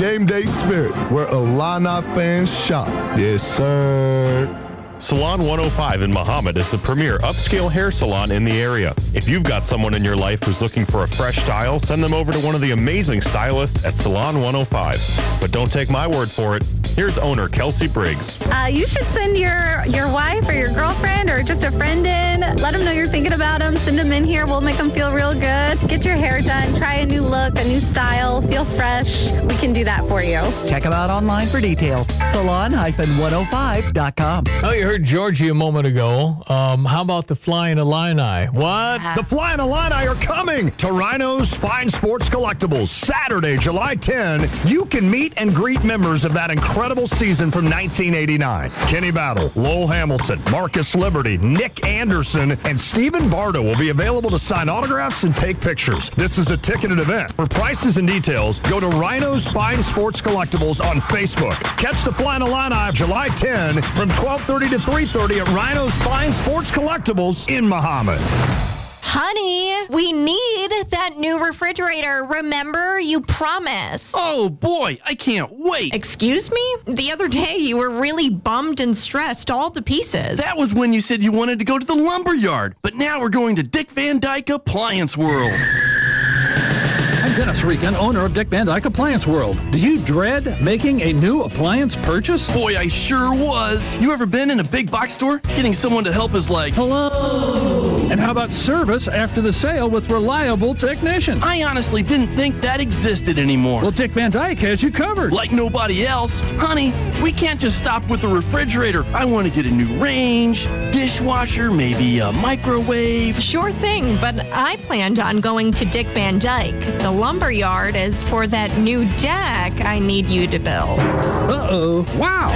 [0.00, 2.88] Game Day Spirit, where Illini fans shop.
[3.18, 4.67] Yes, sir.
[5.00, 8.92] Salon 105 in Mahomet is the premier upscale hair salon in the area.
[9.14, 12.12] If you've got someone in your life who's looking for a fresh style, send them
[12.12, 15.38] over to one of the amazing stylists at Salon 105.
[15.40, 16.66] But don't take my word for it.
[16.96, 18.44] Here's owner Kelsey Briggs.
[18.48, 22.40] Uh, you should send your your wife or your girlfriend or just a friend in.
[22.56, 22.87] Let them know
[23.18, 23.76] thinking about them.
[23.76, 24.46] Send them in here.
[24.46, 25.76] We'll make them feel real good.
[25.88, 26.72] Get your hair done.
[26.76, 28.40] Try a new look, a new style.
[28.42, 29.32] Feel fresh.
[29.42, 30.40] We can do that for you.
[30.68, 32.06] Check them out online for details.
[32.30, 34.44] Salon-105.com.
[34.62, 36.40] Oh, you heard Georgie a moment ago.
[36.46, 38.46] Um, how about the Flying Illini?
[38.52, 39.00] What?
[39.16, 44.48] The Flying Illini are coming to Rhino's Fine Sports Collectibles Saturday, July 10.
[44.64, 48.70] You can meet and greet members of that incredible season from 1989.
[48.88, 52.78] Kenny Battle, Lowell Hamilton, Marcus Liberty, Nick Anderson, and
[53.08, 56.10] Stephen Bardo will be available to sign autographs and take pictures.
[56.10, 57.32] This is a ticketed event.
[57.32, 61.54] For prices and details, go to Rhino's Fine Sports Collectibles on Facebook.
[61.78, 67.48] Catch the Flying Illini July 10 from 12:30 to 3:30 at Rhino's Fine Sports Collectibles
[67.48, 68.77] in Mahomet.
[69.10, 72.24] Honey, we need that new refrigerator.
[72.24, 74.14] Remember, you promised.
[74.14, 75.94] Oh boy, I can't wait.
[75.94, 76.76] Excuse me?
[76.84, 80.36] The other day you were really bummed and stressed all to pieces.
[80.36, 83.18] That was when you said you wanted to go to the lumber yard, but now
[83.18, 85.54] we're going to Dick Van Dyke Appliance World.
[85.54, 89.58] I'm Dennis Regan, owner of Dick Van Dyke Appliance World.
[89.72, 92.50] Do you dread making a new appliance purchase?
[92.52, 93.96] Boy, I sure was.
[93.96, 95.38] You ever been in a big box store?
[95.38, 97.77] Getting someone to help is like, hello.
[98.10, 101.42] And how about service after the sale with reliable technicians?
[101.42, 103.82] I honestly didn't think that existed anymore.
[103.82, 105.32] Well, Dick Van Dyke has you covered.
[105.32, 106.40] Like nobody else.
[106.56, 109.04] Honey, we can't just stop with a refrigerator.
[109.14, 113.42] I want to get a new range, dishwasher, maybe a microwave.
[113.42, 116.80] Sure thing, but I planned on going to Dick Van Dyke.
[117.00, 120.98] The lumber yard is for that new deck I need you to build.
[120.98, 122.06] Uh oh.
[122.18, 122.48] Wow.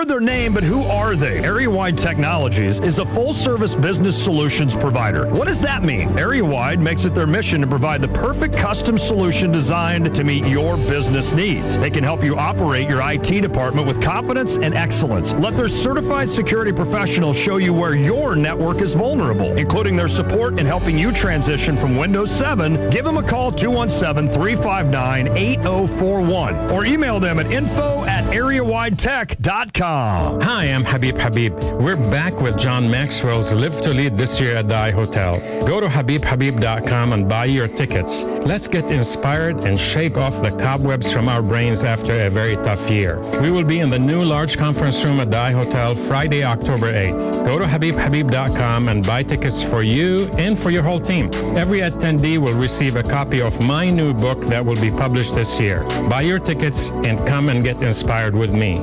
[0.06, 1.40] Heard their name, but who are they?
[1.40, 5.28] Area Wide Technologies is a full service business solutions provider.
[5.30, 6.16] What does that mean?
[6.20, 10.46] Area Wide makes it their mission to provide the perfect custom solution designed to meet
[10.46, 11.76] your business needs.
[11.80, 15.34] They can help you operate your IT department with confidence and excellence.
[15.34, 20.60] Let their certified security professionals show you where your network is vulnerable, including their support
[20.60, 22.92] in helping you transition from Windows 7.
[22.92, 29.95] Give them a call 217 359 8041 or email them at info at areawidetech.com.
[29.96, 31.54] Hi, I'm Habib Habib.
[31.80, 35.40] We're back with John Maxwell's Live to Lead this year at the I Hotel.
[35.66, 38.24] Go to habibhabib.com and buy your tickets.
[38.24, 42.90] Let's get inspired and shake off the cobwebs from our brains after a very tough
[42.90, 43.22] year.
[43.42, 46.92] We will be in the new large conference room at the I Hotel Friday, October
[46.92, 47.46] 8th.
[47.46, 51.30] Go to habibhabib.com and buy tickets for you and for your whole team.
[51.58, 55.58] Every attendee will receive a copy of my new book that will be published this
[55.58, 55.86] year.
[56.10, 58.76] Buy your tickets and come and get inspired with me.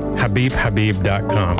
[0.92, 1.58] habibhabib.com.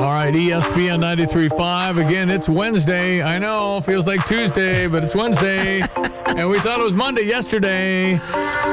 [0.00, 2.06] All right, ESPN 93.5.
[2.06, 3.22] Again, it's Wednesday.
[3.22, 5.80] I know, feels like Tuesday, but it's Wednesday.
[6.26, 8.18] and we thought it was Monday yesterday.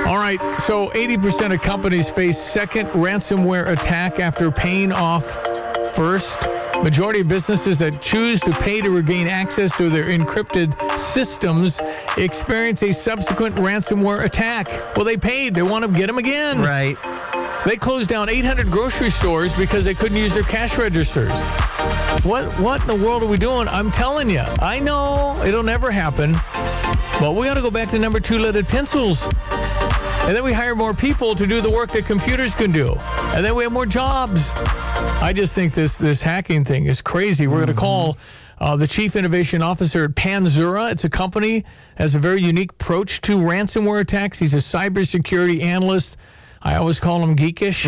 [0.06, 5.24] All right, so 80% of companies face second ransomware attack after paying off
[5.96, 6.39] first.
[6.84, 11.80] Majority of businesses that choose to pay to regain access to their encrypted systems
[12.18, 14.68] experience a subsequent ransomware attack.
[14.98, 15.54] Well, they paid.
[15.54, 16.60] They want to get them again.
[16.60, 16.98] Right.
[17.65, 21.32] They closed down 800 grocery stores because they couldn't use their cash registers.
[22.23, 23.69] What what in the world are we doing?
[23.69, 24.43] I'm telling you.
[24.60, 26.34] I know it'll never happen,
[27.21, 29.28] but we ought to go back to number two leaded pencils.
[30.26, 32.95] And then we hire more people to do the work that computers can do.
[33.34, 34.52] And then we have more jobs.
[34.56, 37.47] I just think this this hacking thing is crazy.
[37.47, 38.17] We're going to call
[38.60, 40.91] uh, the chief innovation officer at Panzura.
[40.91, 41.63] It's a company
[41.95, 44.38] has a very unique approach to ransomware attacks.
[44.39, 46.17] He's a cybersecurity analyst.
[46.65, 47.84] I always call them geekish,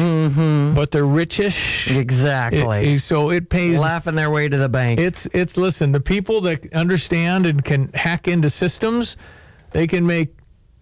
[0.76, 1.88] but they're richish.
[1.88, 2.00] Mm-hmm.
[2.00, 2.96] Exactly.
[2.96, 5.00] It- so it pays Laughing their way to the bank.
[5.00, 9.16] It's it's listen, the people that understand and can hack into systems,
[9.72, 10.36] they can make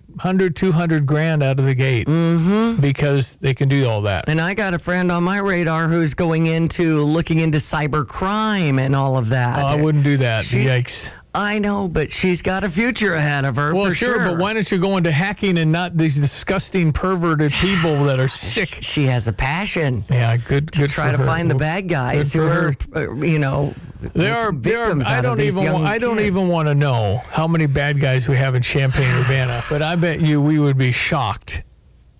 [0.08, 2.82] 100 200 grand out of the gate Mm-hmm.
[2.82, 4.27] because they can do all that.
[4.27, 8.79] And I got a friend on my radar who's going into looking into cyber crime
[8.79, 9.60] and all of that.
[9.63, 10.45] Oh, I wouldn't do that.
[10.45, 11.12] She's- Yikes.
[11.36, 13.74] I know, but she's got a future ahead of her.
[13.74, 16.93] Well, for sure, sure, but why don't you go into hacking and not these disgusting
[16.93, 18.69] perverted people that are sick?
[18.82, 20.06] She has a passion.
[20.12, 20.72] Yeah, good.
[20.74, 21.26] To good try to her.
[21.26, 25.22] find the bad guys who are, uh, you know, There are, there are victims I
[25.22, 28.54] don't even wa- I don't even want to know how many bad guys we have
[28.54, 31.63] in Champaign Urbana, but I bet you we would be shocked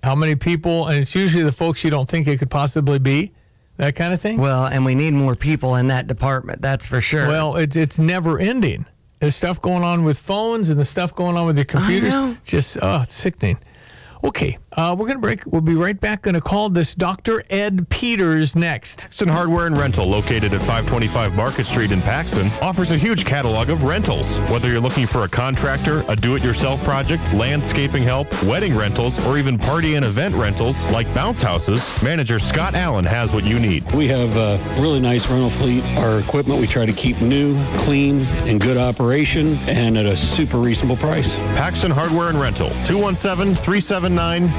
[0.02, 3.32] how many people, and it's usually the folks you don't think it could possibly be,
[3.78, 4.38] that kind of thing.
[4.39, 6.62] Well, and we need more people in that department.
[6.62, 7.28] That's for sure.
[7.28, 8.86] Well, it's it's never ending.
[9.23, 12.13] There's stuff going on with phones and the stuff going on with your computers.
[12.43, 13.57] Just oh, it's sickening.
[14.21, 15.45] Okay, Uh, we're going to break.
[15.45, 16.23] We'll be right back.
[16.23, 17.43] Going to call this Dr.
[17.49, 19.01] Ed Peters next.
[19.01, 23.69] Paxton Hardware and Rental, located at 525 Market Street in Paxton, offers a huge catalog
[23.69, 24.39] of rentals.
[24.49, 29.57] Whether you're looking for a contractor, a do-it-yourself project, landscaping help, wedding rentals, or even
[29.57, 33.89] party and event rentals like bounce houses, manager Scott Allen has what you need.
[33.91, 35.83] We have a really nice rental fleet.
[35.97, 40.57] Our equipment we try to keep new, clean, and good operation, and at a super
[40.57, 41.36] reasonable price.
[41.55, 42.69] Paxton Hardware and Rental,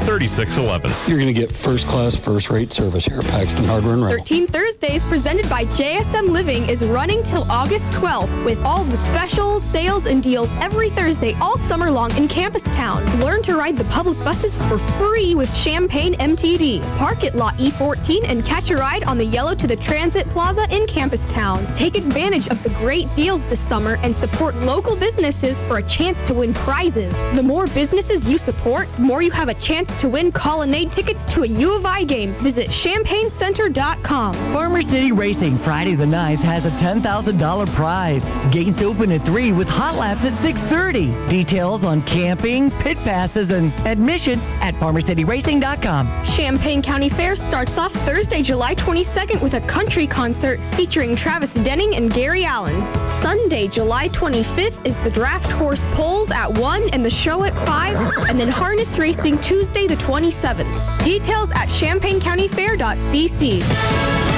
[0.04, 1.08] 217-379-3611.
[1.08, 4.20] You're going to get first-class, first-rate service here at Paxton Hardware and Rental.
[4.20, 9.62] 13 Thursdays presented by JSM Living is running till August 12th with all the specials,
[9.62, 13.04] sales, and deals every Thursday all summer long in Campus Town.
[13.20, 16.82] Learn to ride the public buses for free with Champaign MTD.
[16.98, 20.66] Park at Lot E14 and catch a ride on the Yellow to the Transit Plaza
[20.70, 21.66] in Campus Town.
[21.74, 26.22] Take advantage of the great deals this summer and support local businesses for a chance
[26.24, 27.14] to win prizes.
[27.34, 31.24] The more businesses you support, the more you have a chance to win Colonnade tickets
[31.34, 32.34] to a U of I game.
[32.34, 34.34] Visit champagnecenter.com.
[34.52, 38.32] Farmer City Racing Friday the 9th has a $10,000 prize.
[38.52, 41.28] Gates open at 3 with hot laps at 6.30.
[41.28, 46.24] Details on camping, pit passes, and admission at farmercityracing.com.
[46.26, 51.94] Champaign County Fair starts off Thursday, July 22nd with a country concert featuring Travis Denning
[51.94, 52.74] and Gary Allan.
[53.06, 58.28] Sunday, July 25th is the draft horse polls at 1 and the show at 5,
[58.28, 61.04] and then harness racing Tuesday the 27th.
[61.04, 64.33] Details at champaigncountyfair.cc.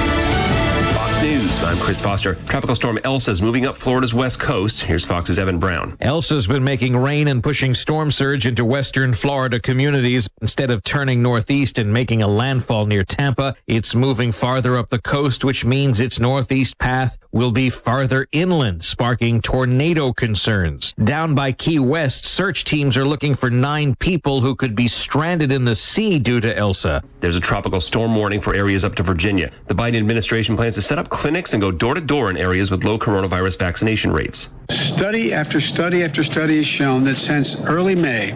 [1.57, 1.67] News.
[1.67, 2.35] I'm Chris Foster.
[2.47, 4.81] Tropical storm Elsa is moving up Florida's west coast.
[4.81, 5.97] Here's Fox's Evan Brown.
[6.01, 10.29] Elsa's been making rain and pushing storm surge into western Florida communities.
[10.41, 14.99] Instead of turning northeast and making a landfall near Tampa, it's moving farther up the
[14.99, 20.93] coast, which means its northeast path will be farther inland, sparking tornado concerns.
[21.03, 25.51] Down by Key West, search teams are looking for nine people who could be stranded
[25.51, 27.03] in the sea due to Elsa.
[27.19, 29.51] There's a tropical storm warning for areas up to Virginia.
[29.67, 32.71] The Biden administration plans to set up clinics and go door to door in areas
[32.71, 34.49] with low coronavirus vaccination rates.
[34.69, 38.33] Study after study after study has shown that since early May,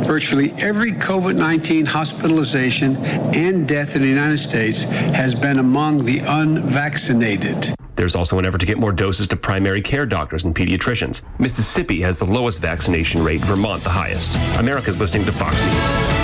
[0.00, 2.96] virtually every COVID 19 hospitalization
[3.34, 7.74] and death in the United States has been among the unvaccinated.
[7.96, 11.22] There's also an effort to get more doses to primary care doctors and pediatricians.
[11.38, 14.34] Mississippi has the lowest vaccination rate, Vermont the highest.
[14.58, 16.19] America's listening to Fox News.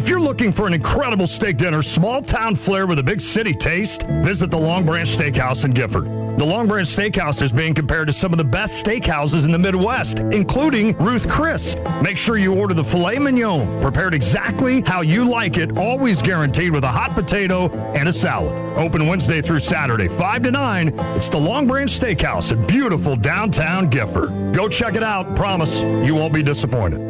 [0.00, 3.52] If you're looking for an incredible steak dinner, small town flair with a big city
[3.52, 6.06] taste, visit the Long Branch Steakhouse in Gifford.
[6.38, 9.58] The Long Branch Steakhouse is being compared to some of the best steakhouses in the
[9.58, 11.76] Midwest, including Ruth Chris.
[12.02, 16.72] Make sure you order the filet mignon, prepared exactly how you like it, always guaranteed
[16.72, 18.54] with a hot potato and a salad.
[18.78, 20.94] Open Wednesday through Saturday, 5 to 9.
[21.14, 24.54] It's the Long Branch Steakhouse in beautiful downtown Gifford.
[24.54, 25.36] Go check it out.
[25.36, 27.09] Promise you won't be disappointed.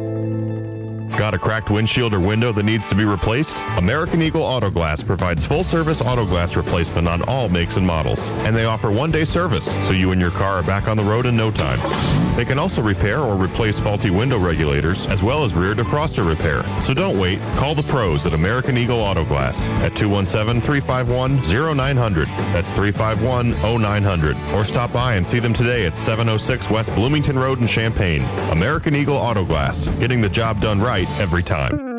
[1.17, 3.57] Got a cracked windshield or window that needs to be replaced?
[3.77, 8.19] American Eagle Auto Glass provides full service auto glass replacement on all makes and models.
[8.45, 11.03] And they offer one day service, so you and your car are back on the
[11.03, 11.79] road in no time.
[12.35, 16.63] They can also repair or replace faulty window regulators, as well as rear defroster repair.
[16.83, 17.39] So don't wait.
[17.55, 22.25] Call the pros at American Eagle Auto Glass at 217-351-0900.
[22.53, 24.53] That's 351-0900.
[24.53, 28.23] Or stop by and see them today at 706 West Bloomington Road in Champaign.
[28.49, 31.91] American Eagle Auto Glass, getting the job done right every time.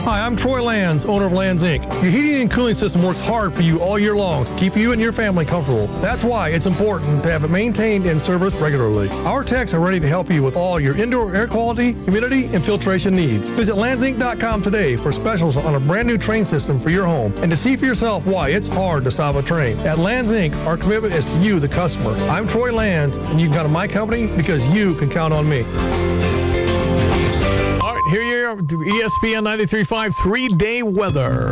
[0.00, 1.82] Hi, I'm Troy Lands, owner of Lands Inc.
[2.02, 4.92] Your heating and cooling system works hard for you all year long to keep you
[4.92, 5.88] and your family comfortable.
[6.00, 9.10] That's why it's important to have it maintained and serviced regularly.
[9.26, 12.64] Our techs are ready to help you with all your indoor air quality, humidity, and
[12.64, 13.46] filtration needs.
[13.48, 17.50] Visit landsinc.com today for specials on a brand new Trane system for your home and
[17.50, 19.76] to see for yourself why it's hard to stop a Trane.
[19.84, 22.12] At Lands Inc., our commitment is to you, the customer.
[22.30, 25.46] I'm Troy Lands, and you can count on my company because you can count on
[25.46, 25.60] me.
[28.58, 31.50] ESPN 93.5 three-day weather.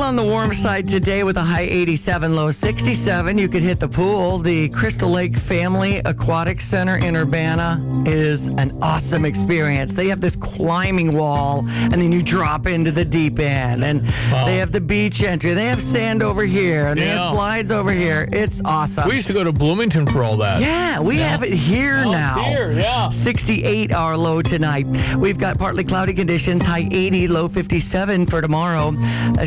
[0.00, 3.36] A little on the warm side today with a high 87, low 67.
[3.36, 4.38] You could hit the pool.
[4.38, 9.92] The Crystal Lake Family Aquatic Center in Urbana is an awesome experience.
[9.92, 13.84] They have this climbing wall, and then you drop into the deep end.
[13.84, 14.00] And
[14.46, 15.52] they have the beach entry.
[15.52, 18.26] They have sand over here, and they have slides over here.
[18.32, 19.06] It's awesome.
[19.06, 20.62] We used to go to Bloomington for all that.
[20.62, 22.42] Yeah, we have it here Oh, now.
[22.44, 23.10] here, yeah.
[23.10, 24.86] 68 our low tonight.
[25.18, 28.94] We've got partly cloudy conditions, high 80, low 57 for tomorrow.
[29.38, 29.44] Uh,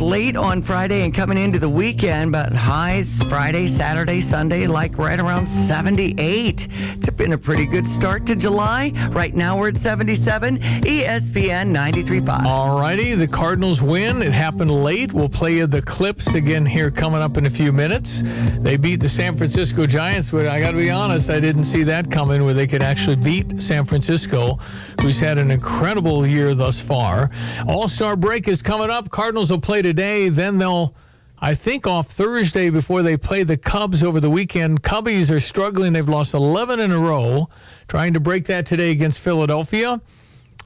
[0.00, 5.18] late on Friday and coming into the weekend, but highs Friday, Saturday, Sunday, like right
[5.18, 6.68] around 78.
[6.70, 8.92] It's been a pretty good start to July.
[9.10, 10.58] Right now we're at 77.
[10.58, 12.44] ESPN 93.5.
[12.44, 14.22] All righty, the Cardinals win.
[14.22, 15.12] It happened late.
[15.12, 18.22] We'll play you the clips again here coming up in a few minutes.
[18.58, 21.82] They beat the San Francisco Giants, but I got to be honest, I didn't see
[21.84, 24.58] that coming where they could actually beat San Francisco,
[25.04, 27.30] who's had an incredible year thus far.
[27.68, 29.10] All Star break is coming up.
[29.10, 30.94] Cardinals will play today, then they'll.
[31.38, 34.82] I think off Thursday before they play the Cubs over the weekend.
[34.82, 35.92] Cubbies are struggling.
[35.92, 37.50] They've lost 11 in a row,
[37.86, 40.00] trying to break that today against Philadelphia.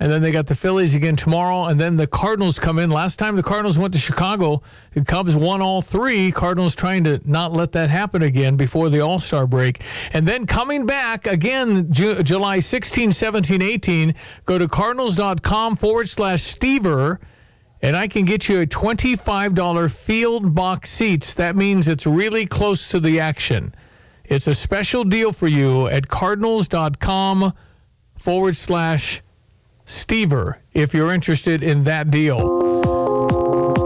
[0.00, 1.64] And then they got the Phillies again tomorrow.
[1.64, 2.90] And then the Cardinals come in.
[2.90, 6.30] Last time the Cardinals went to Chicago, the Cubs won all three.
[6.30, 9.82] Cardinals trying to not let that happen again before the All Star break.
[10.12, 16.42] And then coming back again, Ju- July 16, 17, 18, go to cardinals.com forward slash
[16.42, 17.18] Stever.
[17.82, 21.34] And I can get you a $25 field box seats.
[21.34, 23.74] That means it's really close to the action.
[24.24, 27.52] It's a special deal for you at cardinals.com
[28.16, 29.22] forward slash
[29.88, 32.38] Stever if you're interested in that deal.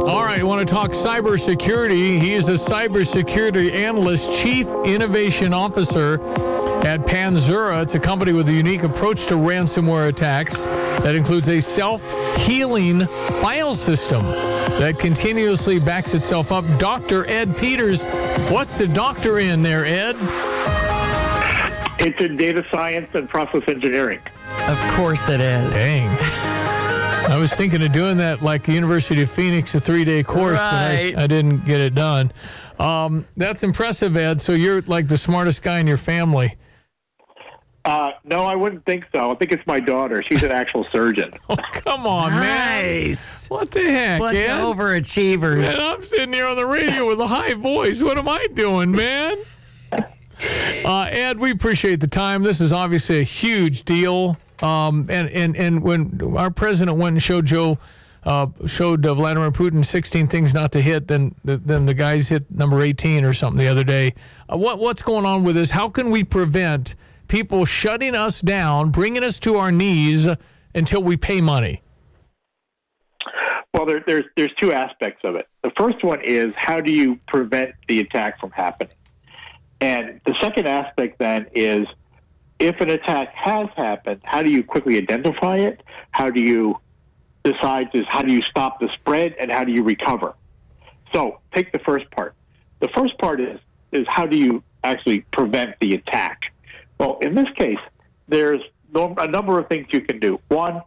[0.04, 2.20] All right, want to talk cybersecurity.
[2.20, 6.14] He is a cybersecurity analyst, chief innovation officer
[6.84, 7.84] at Panzura.
[7.84, 12.02] It's a company with a unique approach to ransomware attacks that includes a self
[12.38, 13.06] healing
[13.40, 14.24] file system
[14.80, 16.64] that continuously backs itself up.
[16.80, 17.24] Dr.
[17.28, 18.02] Ed Peters,
[18.50, 20.16] what's the doctor in there, Ed?
[22.04, 24.20] It's in data science and process engineering.
[24.66, 25.72] Of course it is.
[25.72, 26.08] Dang.
[27.30, 30.58] I was thinking of doing that like the University of Phoenix, a three day course,
[30.58, 31.12] Right.
[31.14, 32.32] but I, I didn't get it done.
[32.80, 34.42] Um, that's impressive, Ed.
[34.42, 36.56] So you're like the smartest guy in your family.
[37.84, 39.30] Uh, no, I wouldn't think so.
[39.32, 40.22] I think it's my daughter.
[40.22, 41.32] She's an actual surgeon.
[41.50, 43.48] Oh, come on, Nice.
[43.50, 43.58] man.
[43.58, 44.50] What the heck, Bunch Ed?
[44.50, 45.60] of overachievers.
[45.60, 48.02] Man, I'm sitting here on the radio with a high voice.
[48.02, 49.36] What am I doing, man?
[50.84, 52.42] Uh, Ed, we appreciate the time.
[52.42, 54.36] This is obviously a huge deal.
[54.62, 57.78] Um, and, and, and when our president went and showed Joe,
[58.24, 62.48] uh, showed uh, Vladimir Putin 16 things not to hit, then then the guys hit
[62.50, 64.14] number 18 or something the other day.
[64.48, 65.70] Uh, what what's going on with this?
[65.70, 66.94] How can we prevent
[67.26, 70.28] people shutting us down, bringing us to our knees
[70.74, 71.82] until we pay money?
[73.74, 75.48] Well, there, there's there's two aspects of it.
[75.62, 78.94] The first one is how do you prevent the attack from happening,
[79.82, 81.88] and the second aspect then is
[82.60, 85.82] if an attack has happened, how do you quickly identify it?
[86.12, 86.78] How do you
[87.42, 90.34] decide is how do you stop the spread and how do you recover?
[91.12, 92.34] So take the first part.
[92.78, 93.58] The first part is
[93.90, 96.54] is how do you actually prevent the attack?
[96.98, 97.80] Well, in this case,
[98.28, 98.62] there's
[98.94, 100.38] a number of things you can do.
[100.46, 100.80] One,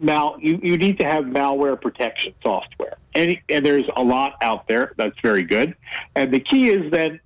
[0.00, 2.96] mal you, you need to have malware protection software.
[3.14, 5.76] Any, and there's a lot out there that's very good.
[6.16, 7.20] And the key is then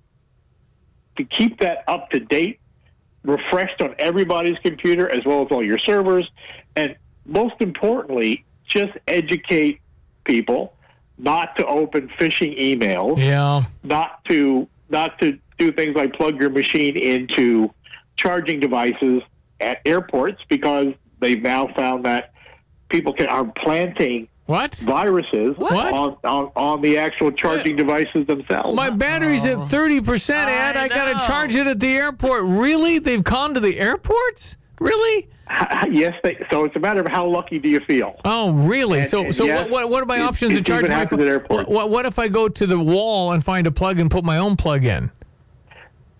[1.17, 2.59] to keep that up to date,
[3.23, 6.29] refreshed on everybody's computer as well as all your servers,
[6.75, 6.95] and
[7.25, 9.79] most importantly, just educate
[10.23, 10.73] people
[11.17, 13.63] not to open phishing emails Yeah.
[13.83, 17.73] not to not to do things like plug your machine into
[18.17, 19.23] charging devices
[19.59, 22.31] at airports because they've now found that
[22.89, 25.93] people can are planting what viruses What?
[25.93, 28.75] On, on on the actual charging uh, devices themselves.
[28.75, 30.77] My battery's at 30%, Ed.
[30.77, 32.43] I, got to charge it at the airport.
[32.43, 32.99] Really?
[32.99, 34.57] They've gone to the airports?
[34.79, 35.29] Really?
[35.89, 38.19] yes, they, so it's a matter of how lucky do you feel.
[38.25, 38.99] Oh, really?
[38.99, 40.99] And- so, and so yes, what, what, what are my options to charge even my
[40.99, 41.69] happens at airports.
[41.69, 44.37] What, what if I go to the wall and find a plug and put my
[44.37, 45.11] own plug in?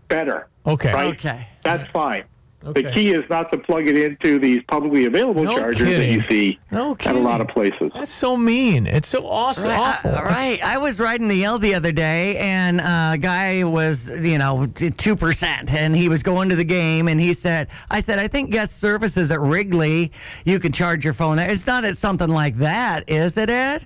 [0.08, 0.48] Better.
[0.66, 0.94] Okay.
[0.94, 1.14] Right?
[1.16, 1.48] Okay.
[1.64, 2.24] That's fine.
[2.66, 2.82] Okay.
[2.82, 6.24] The key is not to plug it into these publicly available No chargers that you
[6.28, 7.92] see No at a lot of places.
[7.94, 8.88] That's so mean.
[8.88, 9.70] It's so awesome.
[9.70, 10.12] Right, awful.
[10.12, 10.64] I, right.
[10.64, 14.66] I was riding the L the other day, and uh, a guy was, you know,
[14.66, 18.28] two percent, and he was going to the game, and he said, "I said, I
[18.28, 20.12] think guest services at Wrigley,
[20.44, 21.50] you can charge your phone there.
[21.50, 23.86] It's not at something like that, is it, Ed?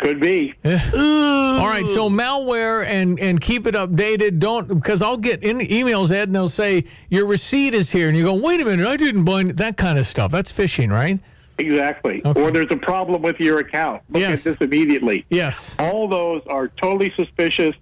[0.00, 0.54] Could be.
[0.64, 4.38] All right, so malware and and keep it updated.
[4.38, 8.16] Don't because I'll get in emails, Ed, and they'll say your receipt is here, and
[8.16, 10.32] you go, wait a minute, I didn't buy that kind of stuff.
[10.32, 11.20] That's phishing, right?
[11.58, 12.22] Exactly.
[12.24, 14.00] Or there's a problem with your account.
[14.08, 14.46] Look Yes.
[14.46, 15.26] at this immediately.
[15.28, 15.76] Yes.
[15.78, 17.76] All those are totally suspicious.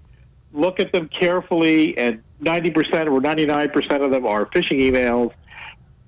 [0.53, 5.33] Look at them carefully, and 90% or 99% of them are phishing emails.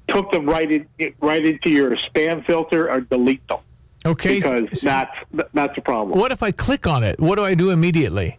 [0.08, 0.86] Took them right in,
[1.20, 3.58] right into your spam filter or delete them.
[4.07, 4.36] Okay.
[4.36, 5.14] Because that's
[5.53, 6.18] that's a problem.
[6.18, 7.20] What if I click on it?
[7.20, 8.38] What do I do immediately?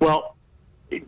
[0.00, 0.34] Well,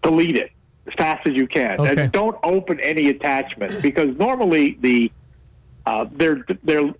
[0.02, 0.50] delete it
[0.86, 2.02] as fast as you can, Okay.
[2.02, 5.10] and don't open any attachments because normally the
[5.86, 6.92] uh, they're they're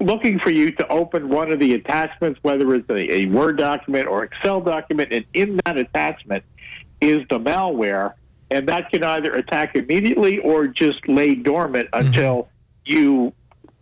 [0.00, 4.08] looking for you to open one of the attachments, whether it's a, a Word document
[4.08, 6.44] or Excel document, and in that attachment
[7.00, 8.14] is the malware,
[8.50, 12.48] and that can either attack immediately or just lay dormant until
[12.86, 13.32] you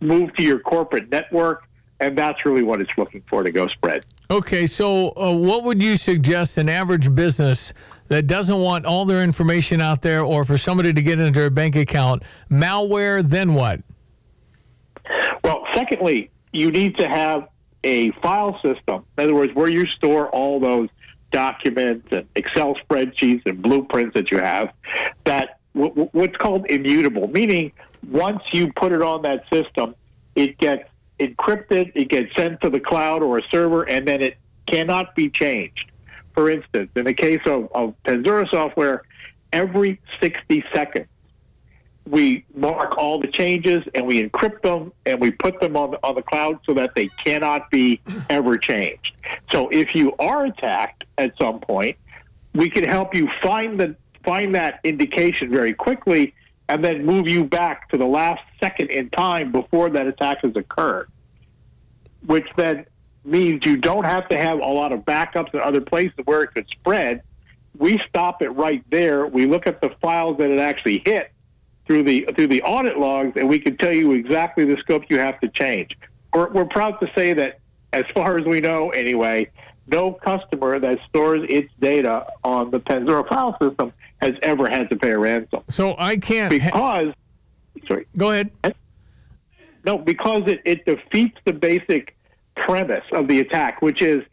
[0.01, 1.63] move to your corporate network,
[2.03, 4.05] and that's really what it's looking for to go spread.
[4.29, 7.73] Okay, so uh, what would you suggest an average business
[8.09, 11.49] that doesn't want all their information out there or for somebody to get into their
[11.49, 12.23] bank account?
[12.51, 13.81] Malware, then what?
[15.43, 17.47] Well, secondly, you need to have
[17.85, 19.05] a file system.
[19.17, 20.89] In other words, where you store all those
[21.31, 24.73] documents and Excel spreadsheets and blueprints that you have,
[25.23, 27.71] that w- w- what's called immutable, meaning
[28.09, 29.95] once you put it on that system,
[30.35, 30.89] it gets
[31.19, 35.29] encrypted, it gets sent to the cloud or a server, and then it cannot be
[35.29, 35.91] changed.
[36.33, 39.03] For instance, in the case of, of Panzura software,
[39.51, 41.07] every 60 seconds,
[42.09, 45.99] we mark all the changes and we encrypt them and we put them on the,
[46.03, 49.13] on the cloud so that they cannot be ever changed.
[49.51, 51.97] So if you are attacked at some point,
[52.53, 53.95] we can help you find the
[54.25, 56.33] find that indication very quickly
[56.69, 60.55] and then move you back to the last second in time before that attack has
[60.55, 61.09] occurred.
[62.25, 62.85] Which then
[63.25, 66.53] means you don't have to have a lot of backups in other places where it
[66.53, 67.21] could spread.
[67.77, 69.25] We stop it right there.
[69.25, 71.31] We look at the files that it actually hit
[71.85, 75.19] through the through the audit logs, and we can tell you exactly the scope you
[75.19, 75.97] have to change.
[76.33, 77.59] We're, we're proud to say that,
[77.91, 79.49] as far as we know, anyway,
[79.87, 83.91] no customer that stores its data on the Panzura file system
[84.23, 85.63] has ever had to pay a ransom.
[85.69, 87.13] So I can't because.
[87.87, 88.07] sorry.
[88.15, 88.51] Go ahead.
[89.85, 92.15] No, because it, it defeats the basic
[92.55, 94.23] premise of the attack, which is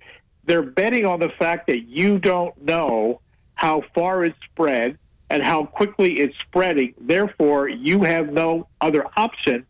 [0.45, 3.21] they're betting on the fact that you don't know
[3.55, 4.97] how far it's spread
[5.29, 6.95] and how quickly it's spreading.
[7.01, 9.67] Therefore, you have no other option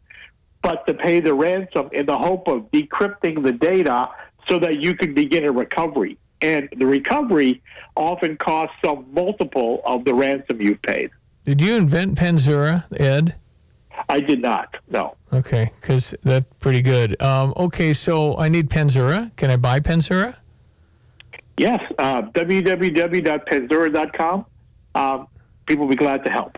[0.62, 4.10] but to pay the ransom in the hope of decrypting the data
[4.48, 6.18] so that you can begin a recovery.
[6.42, 7.60] And the recovery
[7.96, 11.10] often costs some multiple of the ransom you've paid.
[11.44, 13.34] Did you invent Panzura, Ed?
[14.08, 14.76] I did not.
[14.88, 15.16] No.
[15.32, 17.20] Okay, because that's pretty good.
[17.20, 19.34] Um, okay, so I need Panzura.
[19.36, 20.36] Can I buy Panzura?
[21.58, 24.46] Yes, uh, www.panzura.com.
[24.94, 25.26] Um,
[25.66, 26.56] people will be glad to help.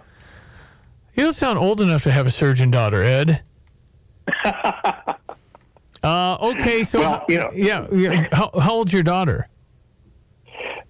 [1.15, 3.43] You don't sound old enough to have a surgeon daughter, Ed.
[4.45, 5.15] uh,
[6.41, 8.29] okay, so Well, you know- yeah, yeah.
[8.33, 9.49] How, how old's your daughter?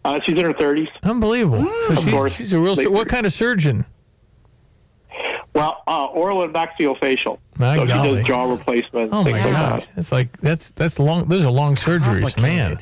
[0.05, 0.89] Uh, she's in her 30s.
[1.03, 1.65] Unbelievable.
[1.65, 2.33] So Of she's, course.
[2.35, 2.75] she's a real.
[2.91, 3.85] What kind of surgeon?
[5.55, 7.39] Well, uh, oral and maxillofacial.
[7.59, 11.27] My so she does jaw replacements, Oh my gosh, it's like that's that's long.
[11.29, 12.79] Those are long surgeries, man.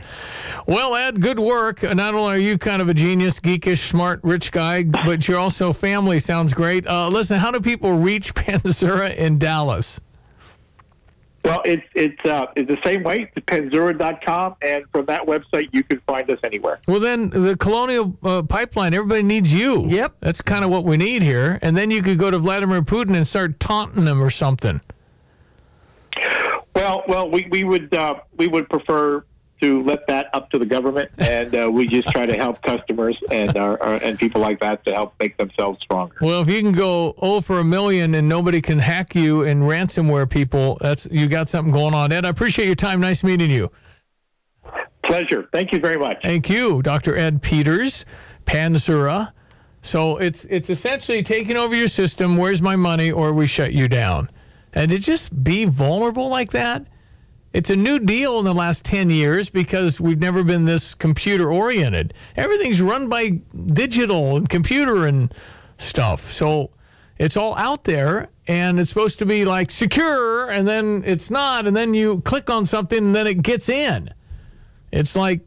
[0.66, 1.82] Well, Ed, good work.
[1.82, 5.72] Not only are you kind of a genius, geekish, smart, rich guy, but you're also
[5.72, 6.20] family.
[6.20, 6.86] Sounds great.
[6.86, 10.00] Uh, listen, how do people reach Panzura in Dallas?
[11.44, 13.30] Well, it's it's uh, it's the same way.
[13.34, 16.78] It's panzura.com, and from that website, you can find us anywhere.
[16.86, 19.86] Well, then the Colonial uh, Pipeline, everybody needs you.
[19.86, 20.16] Yep.
[20.20, 21.58] That's kind of what we need here.
[21.62, 24.82] And then you could go to Vladimir Putin and start taunting him or something.
[26.74, 29.24] Well, well, we, we would uh, we would prefer
[29.60, 33.16] to let that up to the government, and uh, we just try to help customers
[33.30, 36.16] and our, our, and people like that to help make themselves stronger.
[36.20, 39.62] Well, if you can go oh for a million and nobody can hack you and
[39.62, 42.12] ransomware people, that's you got something going on.
[42.12, 43.00] Ed, I appreciate your time.
[43.00, 43.70] Nice meeting you.
[45.02, 45.48] Pleasure.
[45.52, 46.22] Thank you very much.
[46.22, 47.16] Thank you, Dr.
[47.16, 48.04] Ed Peters,
[48.44, 49.32] Panzura.
[49.82, 52.36] So it's it's essentially taking over your system.
[52.36, 54.30] Where's my money, or we shut you down.
[54.72, 56.86] And to just be vulnerable like that,
[57.52, 61.50] it's a new deal in the last 10 years because we've never been this computer
[61.50, 62.14] oriented.
[62.36, 63.40] Everything's run by
[63.72, 65.34] digital and computer and
[65.78, 66.30] stuff.
[66.30, 66.70] So
[67.18, 71.66] it's all out there and it's supposed to be like secure and then it's not.
[71.66, 74.14] And then you click on something and then it gets in.
[74.92, 75.40] It's like,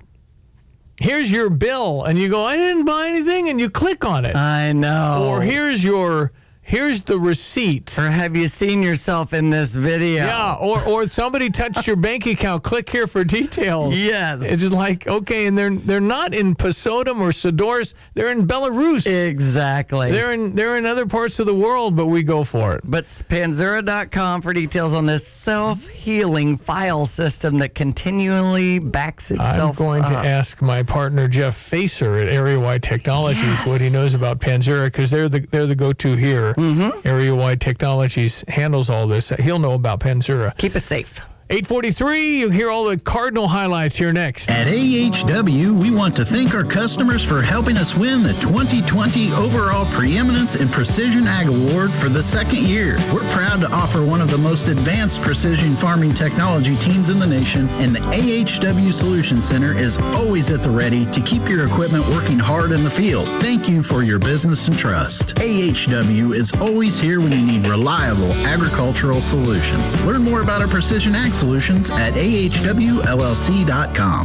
[1.00, 2.04] here's your bill.
[2.04, 3.50] And you go, I didn't buy anything.
[3.50, 4.36] And you click on it.
[4.36, 5.28] I know.
[5.30, 6.32] Or here's your.
[6.74, 8.00] Here's the receipt.
[8.00, 10.26] Or have you seen yourself in this video?
[10.26, 12.64] Yeah, or or somebody touched your bank account.
[12.64, 13.96] Click here for details.
[13.96, 14.42] Yes.
[14.42, 17.94] It's just like okay, and they're they're not in Posodom or Sadors.
[18.16, 19.06] They're in Belarus.
[19.06, 20.12] Exactly.
[20.12, 22.82] They're in they're in other parts of the world, but we go for it.
[22.84, 29.80] But Panzura.com for details on this self-healing file system that continually backs itself.
[29.80, 34.16] I'm going to ask my partner Jeff Facer at Area Wide Technologies what he knows
[34.16, 36.56] about Panzura because they're the they're the go-to here.
[36.64, 37.06] Mm-hmm.
[37.06, 39.30] Area Wide Technologies handles all this.
[39.30, 40.56] He'll know about Panzura.
[40.58, 41.20] Keep it safe.
[41.54, 44.50] 843, you hear all the Cardinal highlights here next.
[44.50, 49.86] At AHW, we want to thank our customers for helping us win the 2020 Overall
[49.92, 52.98] Preeminence in Precision Ag Award for the second year.
[53.14, 57.28] We're proud to offer one of the most advanced precision farming technology teams in the
[57.28, 62.04] nation, and the AHW Solution Center is always at the ready to keep your equipment
[62.08, 63.28] working hard in the field.
[63.44, 65.36] Thank you for your business and trust.
[65.36, 70.04] AHW is always here when you need reliable agricultural solutions.
[70.04, 73.08] Learn more about our precision ag solutions at ahwllc.com.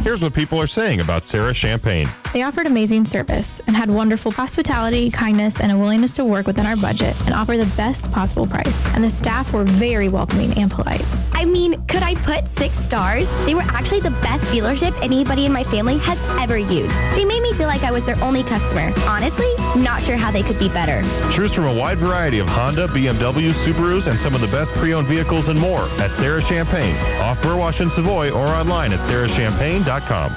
[0.03, 2.07] Here's what people are saying about Serra Champaign.
[2.31, 6.65] They offered amazing service and had wonderful hospitality, kindness, and a willingness to work within
[6.65, 8.85] our budget and offer the best possible price.
[8.93, 11.03] And the staff were very welcoming and polite.
[11.33, 13.27] I mean, could I put six stars?
[13.45, 16.93] They were actually the best dealership anybody in my family has ever used.
[17.15, 18.93] They made me feel like I was their only customer.
[19.07, 21.01] Honestly, not sure how they could be better.
[21.31, 25.07] Choose from a wide variety of Honda, BMW, Subarus, and some of the best pre-owned
[25.07, 30.35] vehicles and more at Serra Champaign, off Burwash and Savoy, or online at serrachampaign.com.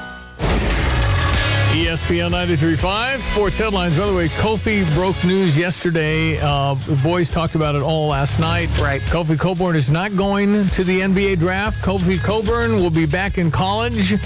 [1.73, 3.97] ESPN 93.5 Sports Headlines.
[3.97, 6.39] By the way, Kofi broke news yesterday.
[6.39, 8.69] Uh, the boys talked about it all last night.
[8.79, 9.01] Right.
[9.01, 11.83] Kofi Cockburn is not going to the NBA draft.
[11.83, 14.17] Kofi Cockburn will be back in college,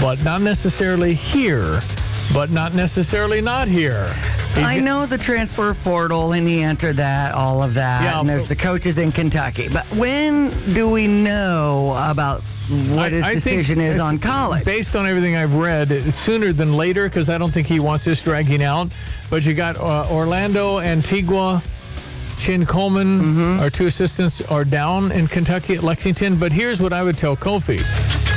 [0.00, 1.80] but not necessarily here,
[2.34, 4.12] but not necessarily not here.
[4.54, 8.02] He's I know the transfer portal and he entered that, all of that.
[8.02, 9.68] Yeah, and there's the coaches in Kentucky.
[9.68, 12.42] But when do we know about
[12.90, 14.64] what his I think decision is on college?
[14.64, 18.20] Based on everything I've read, sooner than later because I don't think he wants this
[18.22, 18.88] dragging out.
[19.30, 21.62] But you got uh, Orlando, Antigua,
[22.38, 23.60] Chin Coleman, Mm-hmm.
[23.60, 26.36] our two assistants, are down in Kentucky at Lexington.
[26.38, 27.80] But here's what I would tell Kofi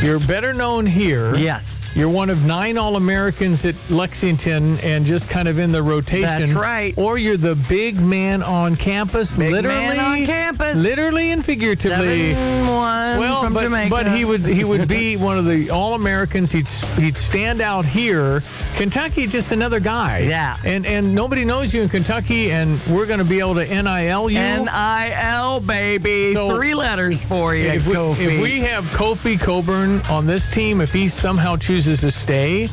[0.04, 1.36] you're better known here.
[1.36, 1.81] Yes.
[1.94, 6.22] You're one of nine All Americans at Lexington and just kind of in the rotation.
[6.24, 6.94] That's right.
[6.98, 9.78] Or you're the big man on campus, Big literally.
[9.98, 10.76] man on campus.
[10.78, 12.32] Literally and figuratively.
[12.32, 13.90] Seven one well, from but, Jamaica.
[13.90, 16.50] but he would he would be one of the All Americans.
[16.52, 16.68] He'd
[16.98, 18.42] he'd stand out here.
[18.76, 20.20] Kentucky, just another guy.
[20.20, 20.58] Yeah.
[20.64, 24.30] And and nobody knows you in Kentucky, and we're going to be able to nil
[24.30, 24.40] you.
[24.40, 26.34] NIL, baby.
[26.34, 28.20] So- Three letters for you, if we, Kofi.
[28.20, 32.70] if we have Kofi Cockburn on this team, if he somehow chooses to stay,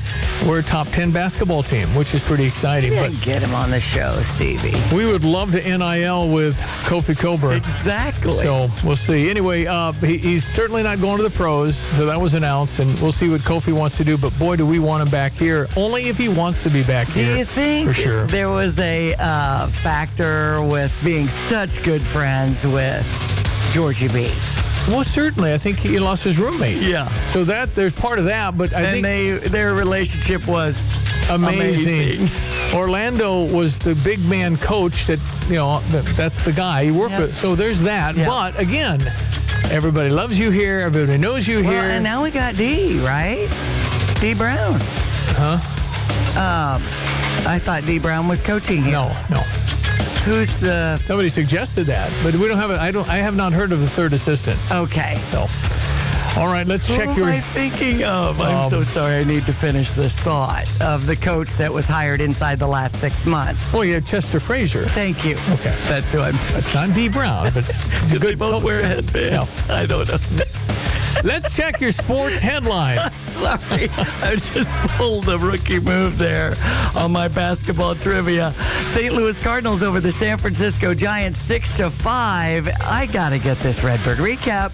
[0.47, 2.93] we're a top 10 basketball team, which is pretty exciting.
[2.93, 4.75] But get him on the show, Stevie.
[4.95, 7.55] we would love to NIL with Kofi Cockburn.
[7.57, 8.35] Exactly.
[8.35, 9.31] So we'll see.
[9.31, 12.91] Anyway, uh, he, he's certainly not going to the pros, so that was announced, and
[13.01, 14.17] we'll see what Kofi wants to do.
[14.19, 15.67] But boy, do we want him back here.
[15.77, 17.33] Only if he wants to be back Do here.
[17.35, 18.27] Do you think For sure.
[18.27, 23.07] there was a uh, factor with being such good friends with
[23.73, 24.31] Georgie B?
[24.89, 25.53] Well, certainly.
[25.53, 26.79] I think he lost his roommate.
[26.83, 27.09] Yeah.
[27.27, 30.75] So that there's part of that, but I and think they their relationship was
[31.29, 32.23] amazing.
[32.23, 32.75] amazing.
[32.75, 35.19] Orlando was the big man coach that
[35.49, 37.21] you know that, that's the guy he worked Yep.
[37.21, 37.37] with.
[37.37, 38.17] So there's that.
[38.17, 38.27] Yep.
[38.27, 39.01] But again,
[39.71, 40.81] everybody loves you here.
[40.81, 41.81] Everybody knows you Well, here.
[41.83, 43.49] and now we got D, right?
[44.21, 44.79] Dee Brown.
[45.37, 45.59] huh?
[46.39, 46.83] Um,
[47.47, 48.93] I thought Dee Brown was coaching here.
[48.93, 49.43] No, no.
[50.25, 50.99] Who's the?
[51.07, 52.79] Somebody suggested that, but we don't have it.
[52.79, 53.09] I don't.
[53.09, 54.57] I have not heard of the third assistant.
[54.71, 55.19] Okay.
[55.31, 55.47] So,
[56.39, 57.27] all right, let's Who check am your.
[57.29, 58.39] I thinking of?
[58.41, 59.17] I'm Um, so sorry.
[59.17, 62.97] I need to finish this thought of the coach that was hired inside the last
[62.97, 63.73] six months.
[63.75, 64.87] Oh, yeah, Chester Frazier.
[64.89, 65.37] Thank you.
[65.51, 66.35] Okay, That's who I'm.
[66.53, 68.39] that's not Dee Brown, but it's a good.
[68.39, 69.63] both wear headbands.
[69.71, 70.19] I don't know.
[71.25, 73.11] Let's check your sports headline.
[73.29, 73.89] Sorry,
[74.23, 76.55] I just pulled the rookie move there
[76.95, 78.53] on my basketball trivia.
[78.87, 79.15] St.
[79.15, 82.69] Louis Cardinals over the San Francisco Giants, six to five.
[82.85, 84.73] I gotta get this Redbird recap.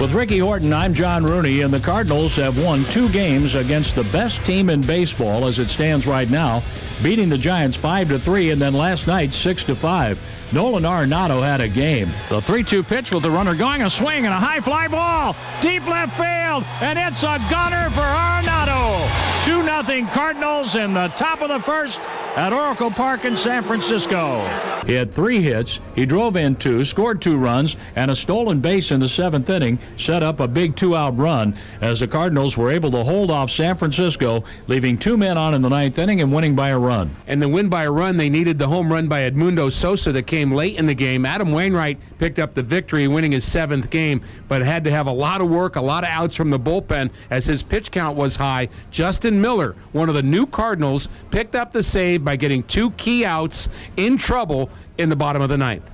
[0.00, 4.04] With Ricky Horton, I'm John Rooney, and the Cardinals have won two games against the
[4.04, 6.62] best team in baseball as it stands right now,
[7.02, 10.18] beating the Giants 5 to 3 and then last night 6 to 5.
[10.52, 12.10] Nolan Arenado had a game.
[12.28, 15.34] The 3 2 pitch with the runner going, a swing and a high fly ball.
[15.62, 19.08] Deep left field, and it's a gunner for Arenado.
[19.46, 22.00] 2 0 Cardinals in the top of the first
[22.36, 24.40] at Oracle Park in San Francisco.
[24.86, 25.80] He had three hits.
[25.94, 29.78] He drove in two, scored two runs, and a stolen base in the seventh inning
[29.96, 33.50] set up a big two out run as the Cardinals were able to hold off
[33.50, 37.14] San Francisco, leaving two men on in the ninth inning and winning by a run.
[37.26, 40.26] And the win by a run, they needed the home run by Edmundo Sosa that
[40.26, 41.26] came late in the game.
[41.26, 45.12] Adam Wainwright picked up the victory, winning his seventh game, but had to have a
[45.12, 48.36] lot of work, a lot of outs from the bullpen as his pitch count was
[48.36, 48.68] high.
[48.90, 53.24] Justin Miller, one of the new Cardinals, picked up the save by getting two key
[53.24, 55.88] outs in trouble in the bottom of the ninth.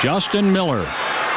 [0.00, 0.86] Justin Miller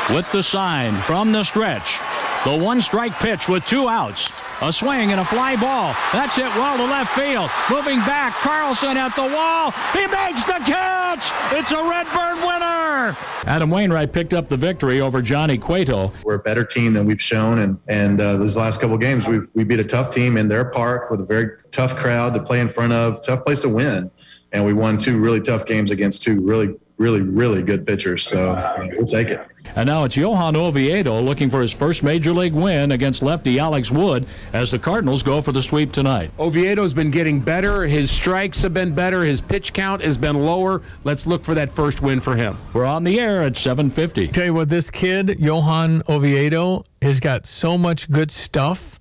[0.10, 2.00] with the sign from the stretch.
[2.46, 4.32] The one strike pitch with two outs.
[4.62, 5.94] A swing and a fly ball.
[6.14, 7.50] That's it well to left field.
[7.70, 9.72] Moving back, Carlson at the wall.
[9.94, 11.32] He makes the catch.
[11.52, 13.18] It's a Redbird winner.
[13.46, 16.14] Adam Wainwright picked up the victory over Johnny Cueto.
[16.24, 19.50] We're a better team than we've shown, and and uh, these last couple games we've
[19.54, 22.60] we beat a tough team in their park with a very tough crowd to play
[22.60, 24.12] in front of, tough place to win,
[24.52, 28.24] and we won two really tough games against two really really really good pitchers.
[28.24, 28.54] So
[28.95, 29.41] we'll take it.
[29.76, 33.89] And now it's Johan Oviedo looking for his first major league win against lefty Alex
[33.89, 36.32] Wood as the Cardinals go for the sweep tonight.
[36.38, 37.88] Oviedo's been getting better.
[37.88, 39.24] His strikes have been better.
[39.24, 40.82] His pitch count has been lower.
[41.04, 42.58] Let's look for that first win for him.
[42.74, 44.28] We're on the air at 750.
[44.28, 48.99] Tell you what, this kid, Johan Oviedo, has got so much good stuff.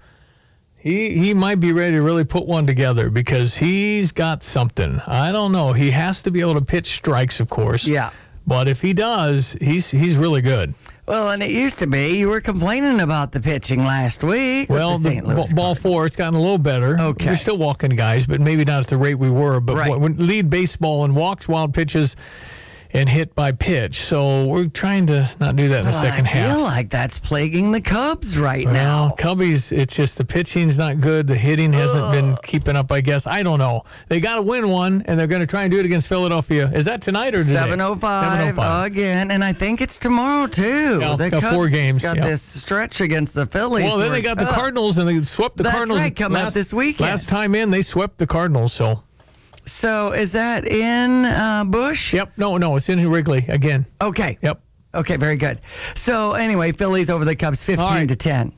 [0.78, 5.00] He he might be ready to really put one together because he's got something.
[5.06, 5.72] I don't know.
[5.72, 7.86] He has to be able to pitch strikes, of course.
[7.86, 8.10] Yeah.
[8.46, 10.74] But if he does, he's he's really good.
[11.06, 14.68] Well, and it used to be you were complaining about the pitching last week.
[14.68, 16.98] with Well, the the Louis b- ball four, it's gotten a little better.
[17.00, 17.26] Okay.
[17.30, 19.60] We're still walking guys, but maybe not at the rate we were.
[19.60, 19.98] But Right.
[19.98, 22.14] when lead baseball and walks wild pitches
[22.92, 24.00] and hit by pitch.
[24.00, 26.50] So we're trying to not do that in the Well, second I half.
[26.50, 29.14] I feel like that's plaguing the Cubs right Well, now.
[29.18, 31.26] Cubbies, it's just the pitching's not good.
[31.26, 33.26] The hitting hasn't been keeping up, I guess.
[33.26, 33.84] I don't know.
[34.08, 36.70] They got to win one, and they're going to try and do it against Philadelphia.
[36.72, 37.52] Is that tonight or today?
[37.54, 40.98] 705 again, and I think it's tomorrow too.
[41.00, 42.26] Yeah, the got Cubs four games, Got yeah.
[42.26, 43.84] this stretch against the Phillies.
[43.84, 44.54] Well, then they got the up.
[44.54, 46.00] Cardinals, and they swept the That's Cardinals.
[46.00, 47.00] right, coming up last, this weekend.
[47.10, 48.72] Last time in, they swept the Cardinals.
[48.72, 49.02] So,
[49.70, 52.12] So is that in uh, Busch?
[52.12, 52.32] yep.
[52.36, 53.86] No, no, it's in Wrigley again.
[54.00, 54.38] Okay.
[54.42, 54.60] Yep.
[54.94, 55.60] Okay, very good.
[55.94, 58.52] So anyway, Phillies over the Cubs, fifteen to ten.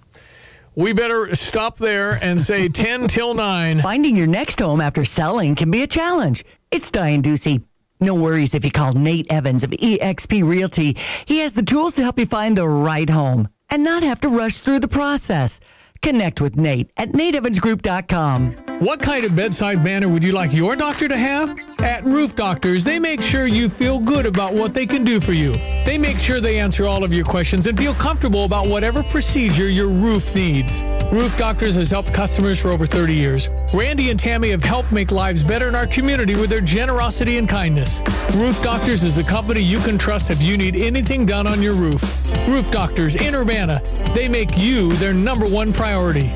[0.77, 3.83] We better stop there and say 10 till 9.
[3.83, 6.45] Finding your next home after selling can be a challenge.
[6.71, 7.65] It's Diane Ducey.
[8.01, 10.97] No worries if you call Nate Evans of eXp Realty.
[11.27, 14.29] He has the tools to help you find the right home and not have to
[14.29, 15.61] rush through the process.
[16.03, 18.53] Connect with Nate at nateevansgroup.com.
[18.81, 21.55] What kind of bedside manner would you like your doctor to have?
[21.81, 25.35] At Roof Doctors, they make sure you feel good about what they can do for
[25.35, 25.53] you.
[25.85, 29.69] They make sure they answer all of your questions and feel comfortable about whatever procedure
[29.69, 30.81] your roof needs.
[31.13, 33.49] Roof Doctors has helped customers for over 30 years.
[33.75, 37.47] Randy and Tammy have helped make lives better in our community with their generosity and
[37.49, 38.01] kindness.
[38.35, 41.75] Roof Doctors is the company you can trust if you need anything done on your
[41.75, 42.03] roof.
[42.49, 43.83] Roof Doctors in Urbana,
[44.15, 46.31] they make you their number one priority priority.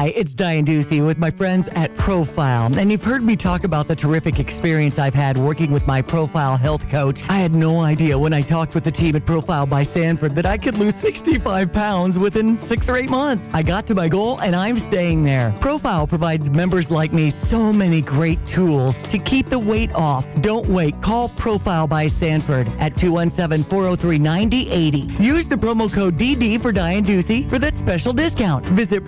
[0.00, 2.74] Hi, it's Diane Ducey with my friends at Profile.
[2.78, 6.56] And you've heard me talk about the terrific experience I've had working with my Profile
[6.56, 7.22] health coach.
[7.28, 10.46] I had no idea when I talked with the team at Profile by Sanford that
[10.46, 13.50] I could lose 65 pounds within six or eight months.
[13.52, 15.52] I got to my goal and I'm staying there.
[15.60, 20.24] Profile provides members like me so many great tools to keep the weight off.
[20.40, 20.98] Don't wait.
[21.02, 25.22] Call Profile by Sanford at 217 403 9080.
[25.22, 28.64] Use the promo code DD for Diane Ducey for that special discount.
[28.64, 29.06] Visit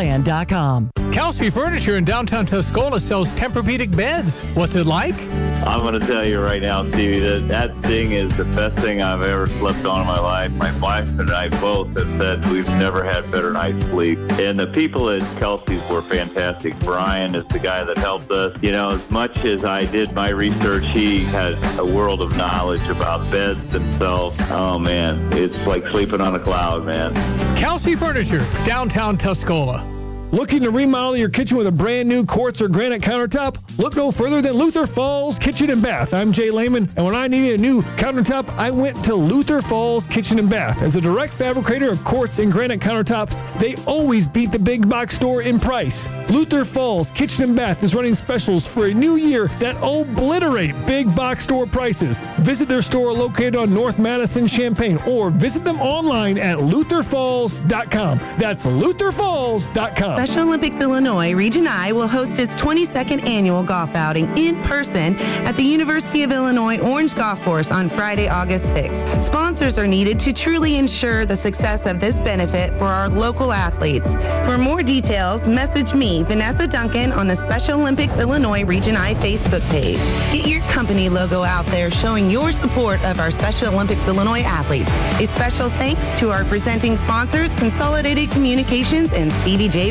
[0.00, 0.90] profileplan.com.
[1.12, 4.40] Kelsey Furniture in downtown Tuscola sells Tempur-Pedic beds.
[4.54, 5.16] What's it like?
[5.62, 9.02] I'm going to tell you right now, Stevie, that that thing is the best thing
[9.02, 10.50] I've ever slept on in my life.
[10.52, 14.18] My wife and I both have said we've never had better night's sleep.
[14.38, 16.78] And the people at Kelsey's were fantastic.
[16.80, 18.56] Brian is the guy that helped us.
[18.62, 22.86] You know, as much as I did my research, he has a world of knowledge
[22.88, 24.40] about beds themselves.
[24.50, 27.14] Oh, man, it's like sleeping on a cloud, man.
[27.56, 29.99] Kelsey Furniture, downtown Tuscola.
[30.32, 33.58] Looking to remodel your kitchen with a brand new quartz or granite countertop?
[33.78, 36.14] Look no further than Luther Falls Kitchen and Bath.
[36.14, 40.06] I'm Jay Lehman, and when I needed a new countertop, I went to Luther Falls
[40.06, 40.82] Kitchen and Bath.
[40.82, 45.16] As a direct fabricator of quartz and granite countertops, they always beat the big box
[45.16, 46.06] store in price.
[46.28, 51.12] Luther Falls Kitchen and Bath is running specials for a new year that obliterate big
[51.16, 52.20] box store prices.
[52.38, 58.18] Visit their store located on North Madison, Champaign, or visit them online at lutherfalls.com.
[58.38, 60.19] That's lutherfalls.com.
[60.20, 65.16] Special Olympics Illinois Region I will host its 22nd annual golf outing in person
[65.46, 69.22] at the University of Illinois Orange Golf Course on Friday, August 6th.
[69.22, 74.14] Sponsors are needed to truly ensure the success of this benefit for our local athletes.
[74.44, 79.66] For more details, message me, Vanessa Duncan, on the Special Olympics Illinois Region I Facebook
[79.70, 80.02] page.
[80.34, 84.90] Get your company logo out there showing your support of our Special Olympics Illinois athletes.
[85.18, 89.90] A special thanks to our presenting sponsors, Consolidated Communications and Stevie J.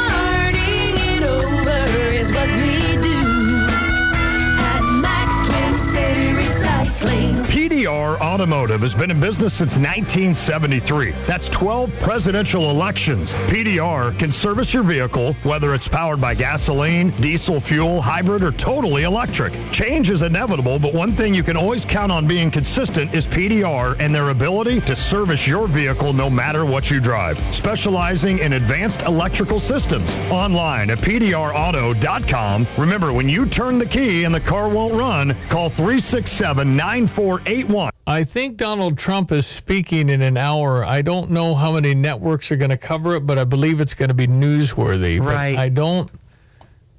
[8.19, 11.11] Automotive has been in business since 1973.
[11.27, 13.33] That's 12 presidential elections.
[13.33, 19.03] PDR can service your vehicle, whether it's powered by gasoline, diesel fuel, hybrid, or totally
[19.03, 19.53] electric.
[19.71, 23.95] Change is inevitable, but one thing you can always count on being consistent is PDR
[23.99, 27.37] and their ability to service your vehicle no matter what you drive.
[27.53, 30.15] Specializing in advanced electrical systems.
[30.31, 32.67] Online at PDRauto.com.
[32.77, 37.91] Remember, when you turn the key and the car won't run, call 367 9481.
[38.07, 40.83] I think Donald Trump is speaking in an hour.
[40.83, 43.93] I don't know how many networks are going to cover it, but I believe it's
[43.93, 45.19] going to be newsworthy.
[45.19, 45.57] But Right.
[45.57, 46.09] I don't.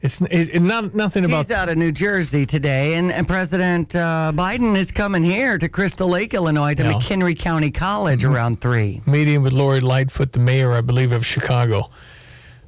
[0.00, 1.46] It's it, it not nothing about.
[1.46, 5.68] He's out of New Jersey today, and, and President uh, Biden is coming here to
[5.68, 6.92] Crystal Lake, Illinois, to Yeah.
[6.94, 9.00] McHenry County College around three.
[9.06, 11.88] meeting with Lori Lightfoot, the mayor, I believe, of Chicago.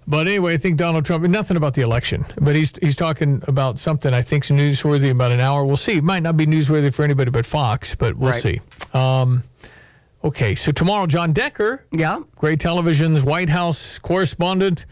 [0.07, 3.79] But anyway, I think Donald Trump, nothing about the election, but he's he's talking about
[3.79, 5.65] something I think's newsworthy in about an hour.
[5.65, 5.95] We'll see.
[5.99, 8.43] It might not be newsworthy for anybody but Fox, but we'll Right.
[8.43, 8.61] see.
[8.93, 9.43] Um,
[10.23, 14.85] okay, so tomorrow, John Decker, yeah, Gray Television's White House correspondent,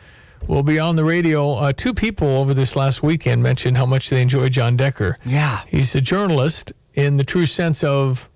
[0.47, 1.53] will be on the radio.
[1.55, 5.19] Uh, two people over this last weekend mentioned how much they enjoy John Decker.
[5.27, 5.61] Yeah.
[5.69, 8.29] He's a journalist in the true sense of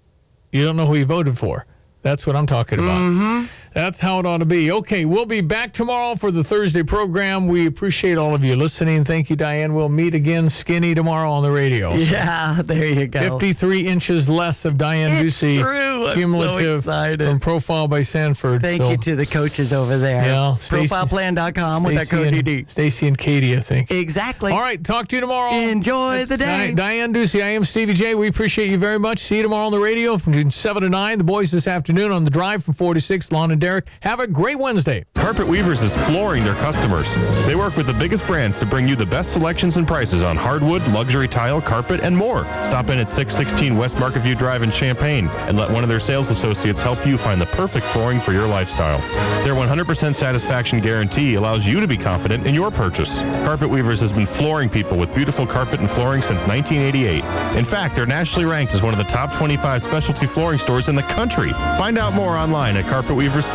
[0.53, 1.67] you don't know who you voted for.
[2.03, 3.01] That's what I'm talking about.
[3.01, 3.47] Mm-hmm.
[3.77, 4.73] That's how it ought to be.
[4.73, 7.47] Okay, we'll be back tomorrow for the Thursday program.
[7.47, 9.05] We appreciate all of you listening.
[9.05, 9.75] Thank you, Diane.
[9.75, 11.95] We'll meet again skinny tomorrow on the radio.
[12.17, 13.21] Yeah, there you go.
[13.21, 15.61] 53 inches less of Diane It's Ducey.
[15.61, 16.07] true.
[16.07, 17.29] I'm so Cumulative excited.
[17.29, 18.63] from Profile by Sanford.
[18.63, 20.25] Thank So- you to the coaches over there.
[20.25, 22.71] Yeah, Stacy- Profileplan.com with that code DD.
[22.71, 23.91] Stacy and Katie, I think.
[23.91, 24.53] Exactly.
[24.53, 25.53] All right, talk to you tomorrow.
[25.53, 26.69] Enjoy the day.
[26.69, 28.15] Di- Diane Ducey, I am Stevie J.
[28.15, 29.19] We appreciate you very much.
[29.19, 31.19] See you tomorrow on the radio from between 7 to 9.
[31.19, 33.89] The boys this afternoon on the drive from 46, Lawn and Derek.
[34.03, 35.05] Have a great Wednesday.
[35.17, 37.13] Carpet Weavers is flooring their customers.
[37.47, 40.37] They work with the biggest brands to bring you the best selections and prices on
[40.37, 42.45] hardwood, luxury tile, carpet, and more.
[42.63, 45.99] Stop in at 616 West Market View Drive in Champaign and let one of their
[45.99, 49.01] sales associates help you find the perfect flooring for your lifestyle.
[49.43, 53.19] Their 100% satisfaction guarantee allows you to be confident in your purchase.
[53.43, 57.57] Carpet Weavers has been flooring people with beautiful carpet and flooring since 1988.
[57.57, 60.95] In fact, they're nationally ranked as one of the top 25 specialty flooring stores in
[60.95, 61.51] the country.
[61.77, 62.85] Find out more online at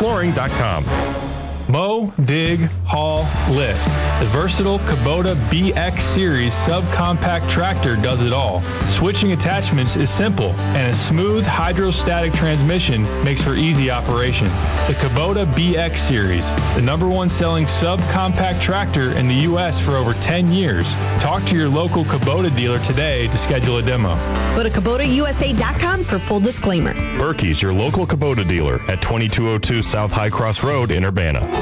[0.02, 1.41] carpetweaversflooring.com.
[1.72, 3.82] Mow, dig, haul, lift.
[4.20, 8.62] The versatile Kubota BX Series subcompact tractor does it all.
[8.88, 14.48] Switching attachments is simple, and a smooth hydrostatic transmission makes for easy operation.
[14.86, 19.80] The Kubota BX Series, the number one selling subcompact tractor in the U.S.
[19.80, 20.92] for over 10 years.
[21.22, 24.14] Talk to your local Kubota dealer today to schedule a demo.
[24.54, 26.92] Go to KubotaUSA.com for full disclaimer.
[27.18, 31.61] Berkey's your local Kubota dealer at 2202 South High Cross Road in Urbana.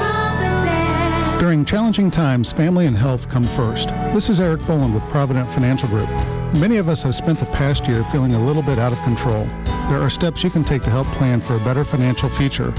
[1.39, 3.89] During challenging times, family and health come first.
[4.13, 6.07] This is Eric Boland with Provident Financial Group.
[6.53, 9.45] Many of us have spent the past year feeling a little bit out of control.
[9.89, 12.73] There are steps you can take to help plan for a better financial future.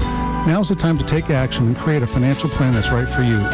[0.47, 3.47] Now's the time to take action and create a financial plan that's right for you.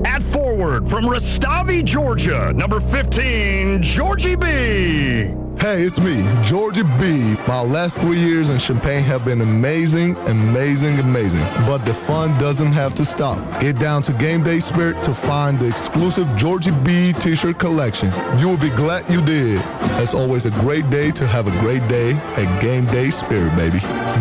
[0.04, 5.43] At forward from Rustavi, Georgia, number 15, Georgie B.
[5.60, 7.36] Hey, it's me, Georgie B.
[7.48, 11.40] My last three years in Champaign have been amazing, amazing, amazing.
[11.66, 13.38] But the fun doesn't have to stop.
[13.60, 18.12] Get down to Game Day Spirit to find the exclusive Georgie B t-shirt collection.
[18.38, 19.62] You will be glad you did.
[20.02, 23.80] It's always a great day to have a great day at Game Day Spirit, baby.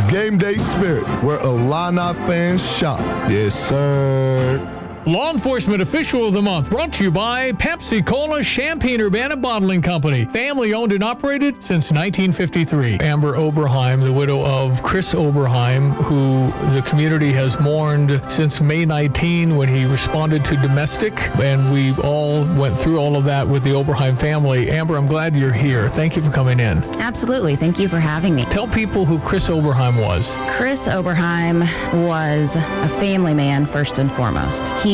[0.10, 3.00] Game Day Spirit, where Illini fans shop.
[3.30, 4.83] Yes, sir.
[5.06, 9.82] Law Enforcement Official of the Month brought to you by Pepsi Cola Champaign Urbana Bottling
[9.82, 10.24] Company.
[10.24, 13.00] Family owned and operated since 1953.
[13.02, 19.58] Amber Oberheim, the widow of Chris Oberheim, who the community has mourned since May 19
[19.58, 21.14] when he responded to domestic.
[21.38, 24.72] And we all went through all of that with the Oberheim family.
[24.72, 25.90] Amber, I'm glad you're here.
[25.90, 26.82] Thank you for coming in.
[27.02, 27.58] Absolutely.
[27.58, 28.46] Thank you for having me.
[28.46, 30.38] Tell people who Chris Oberheim was.
[30.52, 31.60] Chris Oberheim
[32.08, 34.70] was a family man first and foremost.
[34.82, 34.93] He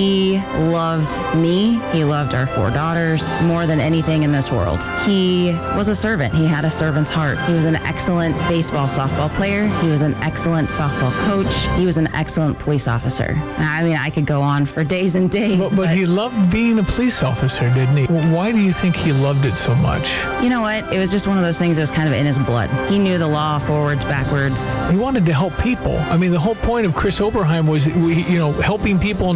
[0.72, 1.80] loved me.
[1.92, 4.84] He loved our four daughters more than anything in this world.
[5.06, 6.34] He was a servant.
[6.34, 7.40] He had a servant's heart.
[7.42, 9.68] He was an excellent baseball softball player.
[9.82, 11.54] He was an excellent softball coach.
[11.78, 13.36] He was an excellent police officer.
[13.58, 15.60] I mean, I could go on for days and days.
[15.60, 18.06] But, but he loved being a police officer, didn't he?
[18.34, 20.10] Why do you think he loved it so much?
[20.42, 20.94] You know what?
[20.94, 22.70] It was just one of those things that was kind of in his blood.
[22.90, 24.74] He knew the law forwards, backwards.
[24.92, 25.98] He wanted to help people.
[25.98, 29.28] I mean, the whole point of Chris Oberheim was, you know, helping people